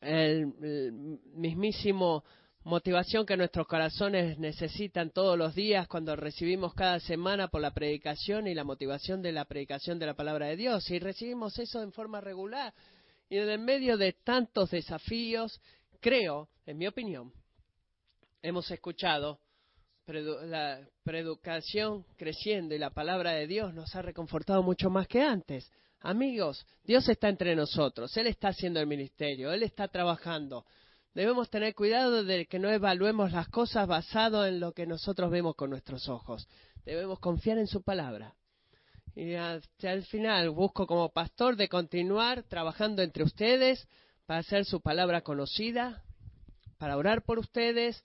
[0.00, 0.46] el,
[1.34, 2.24] mismísimo
[2.64, 8.46] motivación que nuestros corazones necesitan todos los días cuando recibimos cada semana por la predicación
[8.46, 10.90] y la motivación de la predicación de la palabra de Dios.
[10.90, 12.72] Y recibimos eso en forma regular.
[13.28, 15.60] Y en el medio de tantos desafíos,
[16.00, 17.32] creo, en mi opinión,
[18.44, 19.40] hemos escuchado
[20.06, 25.72] la preeducación creciendo y la palabra de Dios nos ha reconfortado mucho más que antes.
[26.00, 30.66] Amigos, Dios está entre nosotros, Él está haciendo el ministerio, Él está trabajando.
[31.14, 35.54] Debemos tener cuidado de que no evaluemos las cosas basado en lo que nosotros vemos
[35.56, 36.46] con nuestros ojos.
[36.84, 38.34] Debemos confiar en su palabra.
[39.14, 43.88] Y hasta el final busco como pastor de continuar trabajando entre ustedes
[44.26, 46.02] para hacer su palabra conocida,
[46.76, 48.04] para orar por ustedes,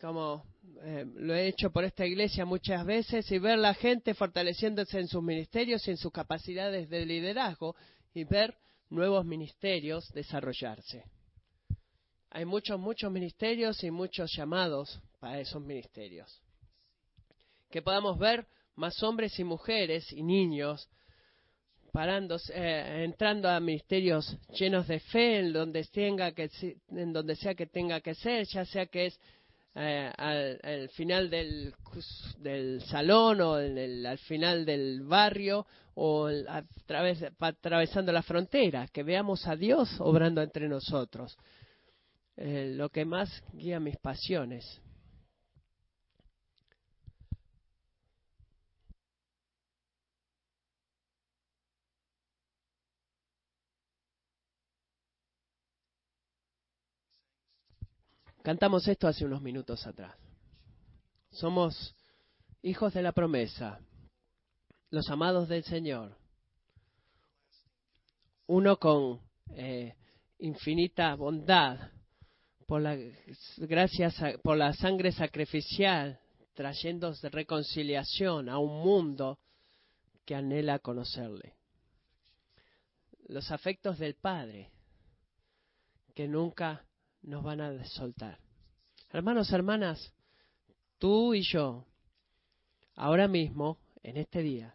[0.00, 0.44] como
[0.82, 5.08] eh, lo he hecho por esta iglesia muchas veces, y ver la gente fortaleciéndose en
[5.08, 7.74] sus ministerios y en sus capacidades de liderazgo,
[8.14, 8.56] y ver
[8.90, 11.04] nuevos ministerios desarrollarse.
[12.30, 16.42] Hay muchos, muchos ministerios y muchos llamados para esos ministerios.
[17.70, 20.88] Que podamos ver más hombres y mujeres y niños
[21.92, 26.50] parándose, eh, entrando a ministerios llenos de fe en donde tenga que
[26.90, 29.20] en donde sea que tenga que ser, ya sea que es
[29.78, 31.74] eh, al, final del,
[32.86, 36.64] salón o al final del barrio o a
[37.40, 41.36] atravesando la frontera, que veamos a Dios obrando entre nosotros.
[42.38, 44.80] Eh, lo que más guía mis pasiones.
[58.46, 60.14] Cantamos esto hace unos minutos atrás.
[61.32, 61.96] Somos
[62.62, 63.80] hijos de la promesa,
[64.90, 66.16] los amados del Señor.
[68.46, 69.20] Uno con
[69.56, 69.96] eh,
[70.38, 71.90] infinita bondad,
[72.68, 72.96] por la,
[73.56, 76.20] gracias por la sangre sacrificial,
[76.54, 79.40] trayendo reconciliación a un mundo
[80.24, 81.56] que anhela conocerle.
[83.26, 84.70] Los afectos del Padre,
[86.14, 86.85] que nunca
[87.26, 88.38] nos van a soltar.
[89.10, 90.12] Hermanos, hermanas,
[90.98, 91.84] tú y yo,
[92.94, 94.74] ahora mismo, en este día,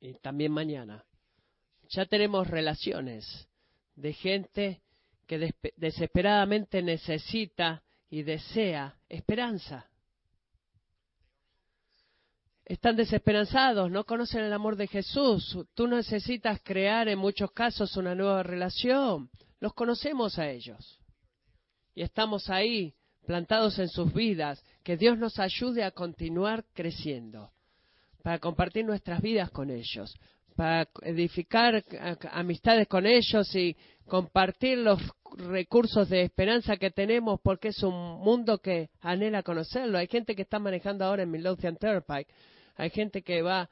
[0.00, 1.04] y también mañana,
[1.88, 3.48] ya tenemos relaciones
[3.94, 4.82] de gente
[5.26, 9.88] que desesperadamente necesita y desea esperanza.
[12.64, 15.58] Están desesperanzados, no conocen el amor de Jesús.
[15.74, 19.28] Tú necesitas crear en muchos casos una nueva relación.
[19.58, 20.99] Los conocemos a ellos
[21.94, 22.94] y estamos ahí
[23.26, 27.50] plantados en sus vidas, que Dios nos ayude a continuar creciendo,
[28.22, 30.18] para compartir nuestras vidas con ellos,
[30.56, 31.84] para edificar
[32.32, 33.76] amistades con ellos y
[34.06, 35.00] compartir los
[35.36, 39.98] recursos de esperanza que tenemos porque es un mundo que anhela conocerlo.
[39.98, 42.28] Hay gente que está manejando ahora en Midlothian Turnpike,
[42.76, 43.70] hay gente que va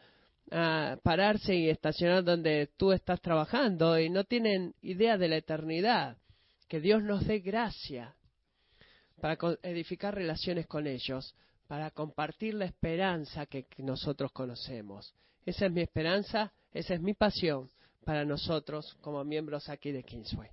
[0.51, 6.17] a pararse y estacionar donde tú estás trabajando y no tienen idea de la eternidad
[6.69, 8.15] que Dios nos dé gracia
[9.21, 11.35] para edificar relaciones con ellos,
[11.67, 15.15] para compartir la esperanza que nosotros conocemos.
[15.45, 17.71] Esa es mi esperanza, esa es mi pasión
[18.05, 20.51] para nosotros como miembros aquí de Kingsway.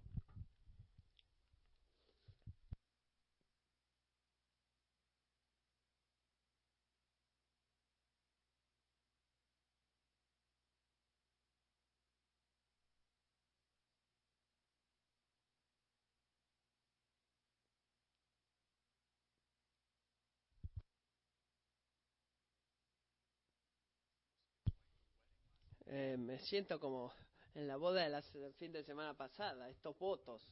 [25.98, 27.14] Eh, me siento como
[27.54, 30.46] en la boda del fin de semana pasada, estos votos.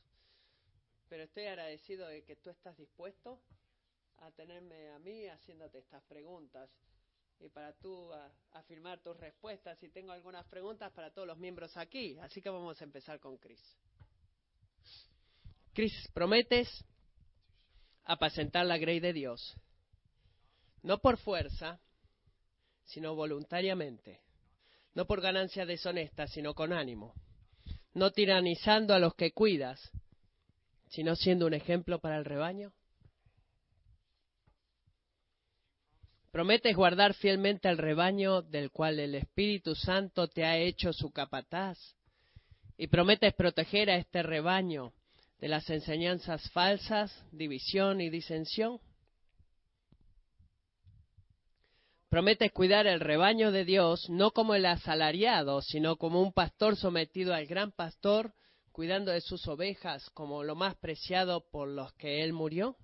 [1.09, 3.41] Pero estoy agradecido de que tú estás dispuesto
[4.19, 6.69] a tenerme a mí haciéndote estas preguntas
[7.41, 8.09] y para tú
[8.51, 9.83] afirmar tus respuestas.
[9.83, 13.37] Y tengo algunas preguntas para todos los miembros aquí, así que vamos a empezar con
[13.37, 13.61] Chris.
[15.73, 16.69] Chris, ¿prometes
[18.05, 19.57] apacentar la grey de Dios?
[20.83, 21.79] no por fuerza,
[22.83, 24.21] sino voluntariamente,
[24.95, 27.13] no por ganancia deshonesta, sino con ánimo,
[27.93, 29.91] no tiranizando a los que cuidas,
[30.89, 32.71] sino siendo un ejemplo para el rebaño?
[36.31, 41.77] ¿Prometes guardar fielmente el rebaño del cual el Espíritu Santo te ha hecho su capataz?
[42.75, 44.93] ¿Y prometes proteger a este rebaño
[45.39, 48.79] de las enseñanzas falsas, división y disensión?
[52.13, 57.33] Prometes cuidar el rebaño de Dios no como el asalariado, sino como un pastor sometido
[57.33, 58.35] al gran pastor,
[58.71, 62.77] cuidando de sus ovejas como lo más preciado por los que él murió?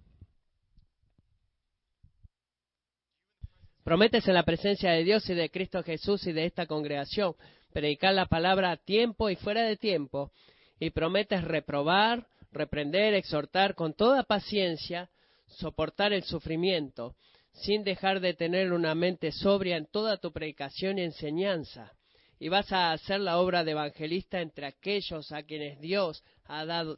[3.84, 7.36] Prometes en la presencia de Dios y de Cristo Jesús y de esta congregación
[7.72, 10.32] predicar la palabra a tiempo y fuera de tiempo,
[10.80, 15.08] y prometes reprobar, reprender, exhortar con toda paciencia,
[15.46, 17.16] soportar el sufrimiento,
[17.62, 21.94] sin dejar de tener una mente sobria en toda tu predicación y enseñanza.
[22.40, 26.24] Y vas a hacer la obra de evangelista entre aquellos a quienes Dios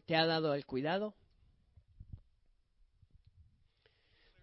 [0.05, 1.15] te ha dado el cuidado.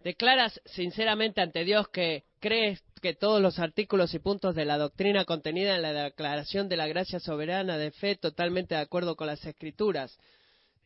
[0.03, 5.25] ¿Declaras sinceramente ante Dios que crees que todos los artículos y puntos de la doctrina
[5.25, 9.45] contenida en la declaración de la gracia soberana de fe totalmente de acuerdo con las
[9.45, 10.17] escrituras?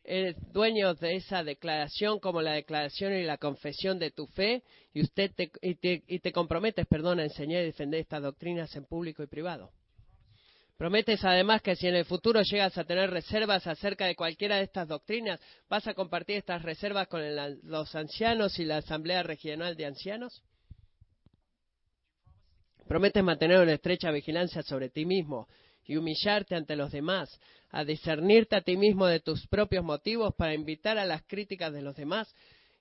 [0.06, 5.00] ¿Eres dueño de esa declaración como la declaración y la confesión de tu fe y
[5.00, 8.84] usted te, y te, y te comprometes, perdón, a enseñar y defender estas doctrinas en
[8.84, 9.70] público y privado?
[10.76, 14.64] Prometes además que si en el futuro llegas a tener reservas acerca de cualquiera de
[14.64, 15.40] estas doctrinas,
[15.70, 17.22] vas a compartir estas reservas con
[17.62, 20.42] los ancianos y la Asamblea Regional de Ancianos.
[22.86, 25.48] Prometes mantener una estrecha vigilancia sobre ti mismo
[25.86, 30.54] y humillarte ante los demás, a discernirte a ti mismo de tus propios motivos para
[30.54, 32.34] invitar a las críticas de los demás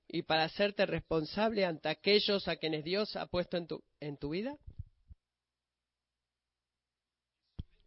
[0.07, 4.55] y para hacerte responsable ante aquellos a quienes Dios ha puesto en tu, vida?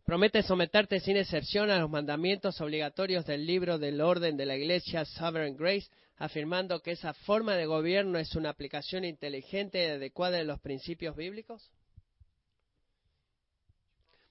[0.04, 5.04] Promete someterte sin excepción a los mandamientos obligatorios del libro del orden de la Iglesia
[5.04, 10.44] Sovereign Grace, afirmando que esa forma de gobierno es una aplicación inteligente y adecuada de
[10.44, 11.70] los principios bíblicos.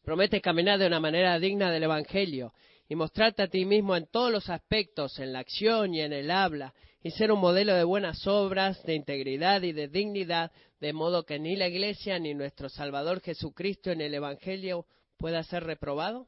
[0.05, 2.53] Promete caminar de una manera digna del Evangelio
[2.87, 6.29] y mostrarte a ti mismo en todos los aspectos, en la acción y en el
[6.29, 11.25] habla, y ser un modelo de buenas obras, de integridad y de dignidad, de modo
[11.25, 14.85] que ni la Iglesia ni nuestro Salvador Jesucristo en el Evangelio
[15.17, 16.27] pueda ser reprobado?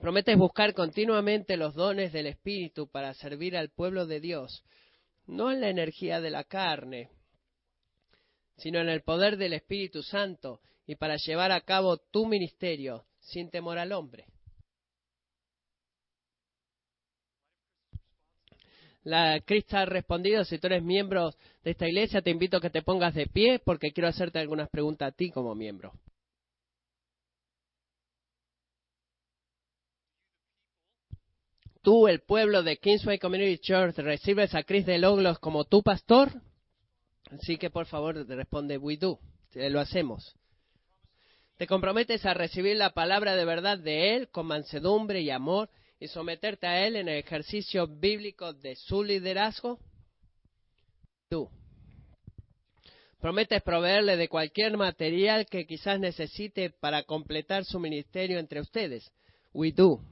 [0.00, 4.64] Prometes buscar continuamente los dones del Espíritu para servir al pueblo de Dios,
[5.26, 7.10] no en la energía de la carne,
[8.56, 13.50] sino en el poder del Espíritu Santo y para llevar a cabo tu ministerio sin
[13.50, 14.26] temor al hombre.
[19.02, 21.30] La Cristo ha respondido, si tú eres miembro
[21.62, 24.68] de esta iglesia, te invito a que te pongas de pie porque quiero hacerte algunas
[24.68, 25.92] preguntas a ti como miembro.
[31.82, 36.32] ¿Tú, el pueblo de Kingsway Community Church, recibes a Chris de Loglos como tu pastor?
[37.30, 39.18] Así que por favor responde, we do,
[39.54, 40.34] lo hacemos.
[41.56, 46.08] ¿Te comprometes a recibir la palabra de verdad de Él con mansedumbre y amor y
[46.08, 49.78] someterte a Él en el ejercicio bíblico de su liderazgo?
[51.30, 51.48] Tú.
[53.20, 59.10] ¿Prometes proveerle de cualquier material que quizás necesite para completar su ministerio entre ustedes?
[59.54, 60.02] We do.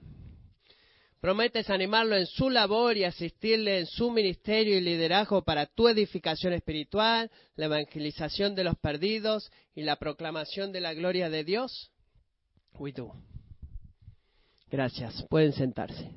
[1.25, 6.53] ¿Prometes animarlo en su labor y asistirle en su ministerio y liderazgo para tu edificación
[6.53, 11.91] espiritual, la evangelización de los perdidos y la proclamación de la gloria de Dios?
[12.79, 13.15] We do.
[14.71, 15.25] Gracias.
[15.31, 16.11] Pueden sentarse.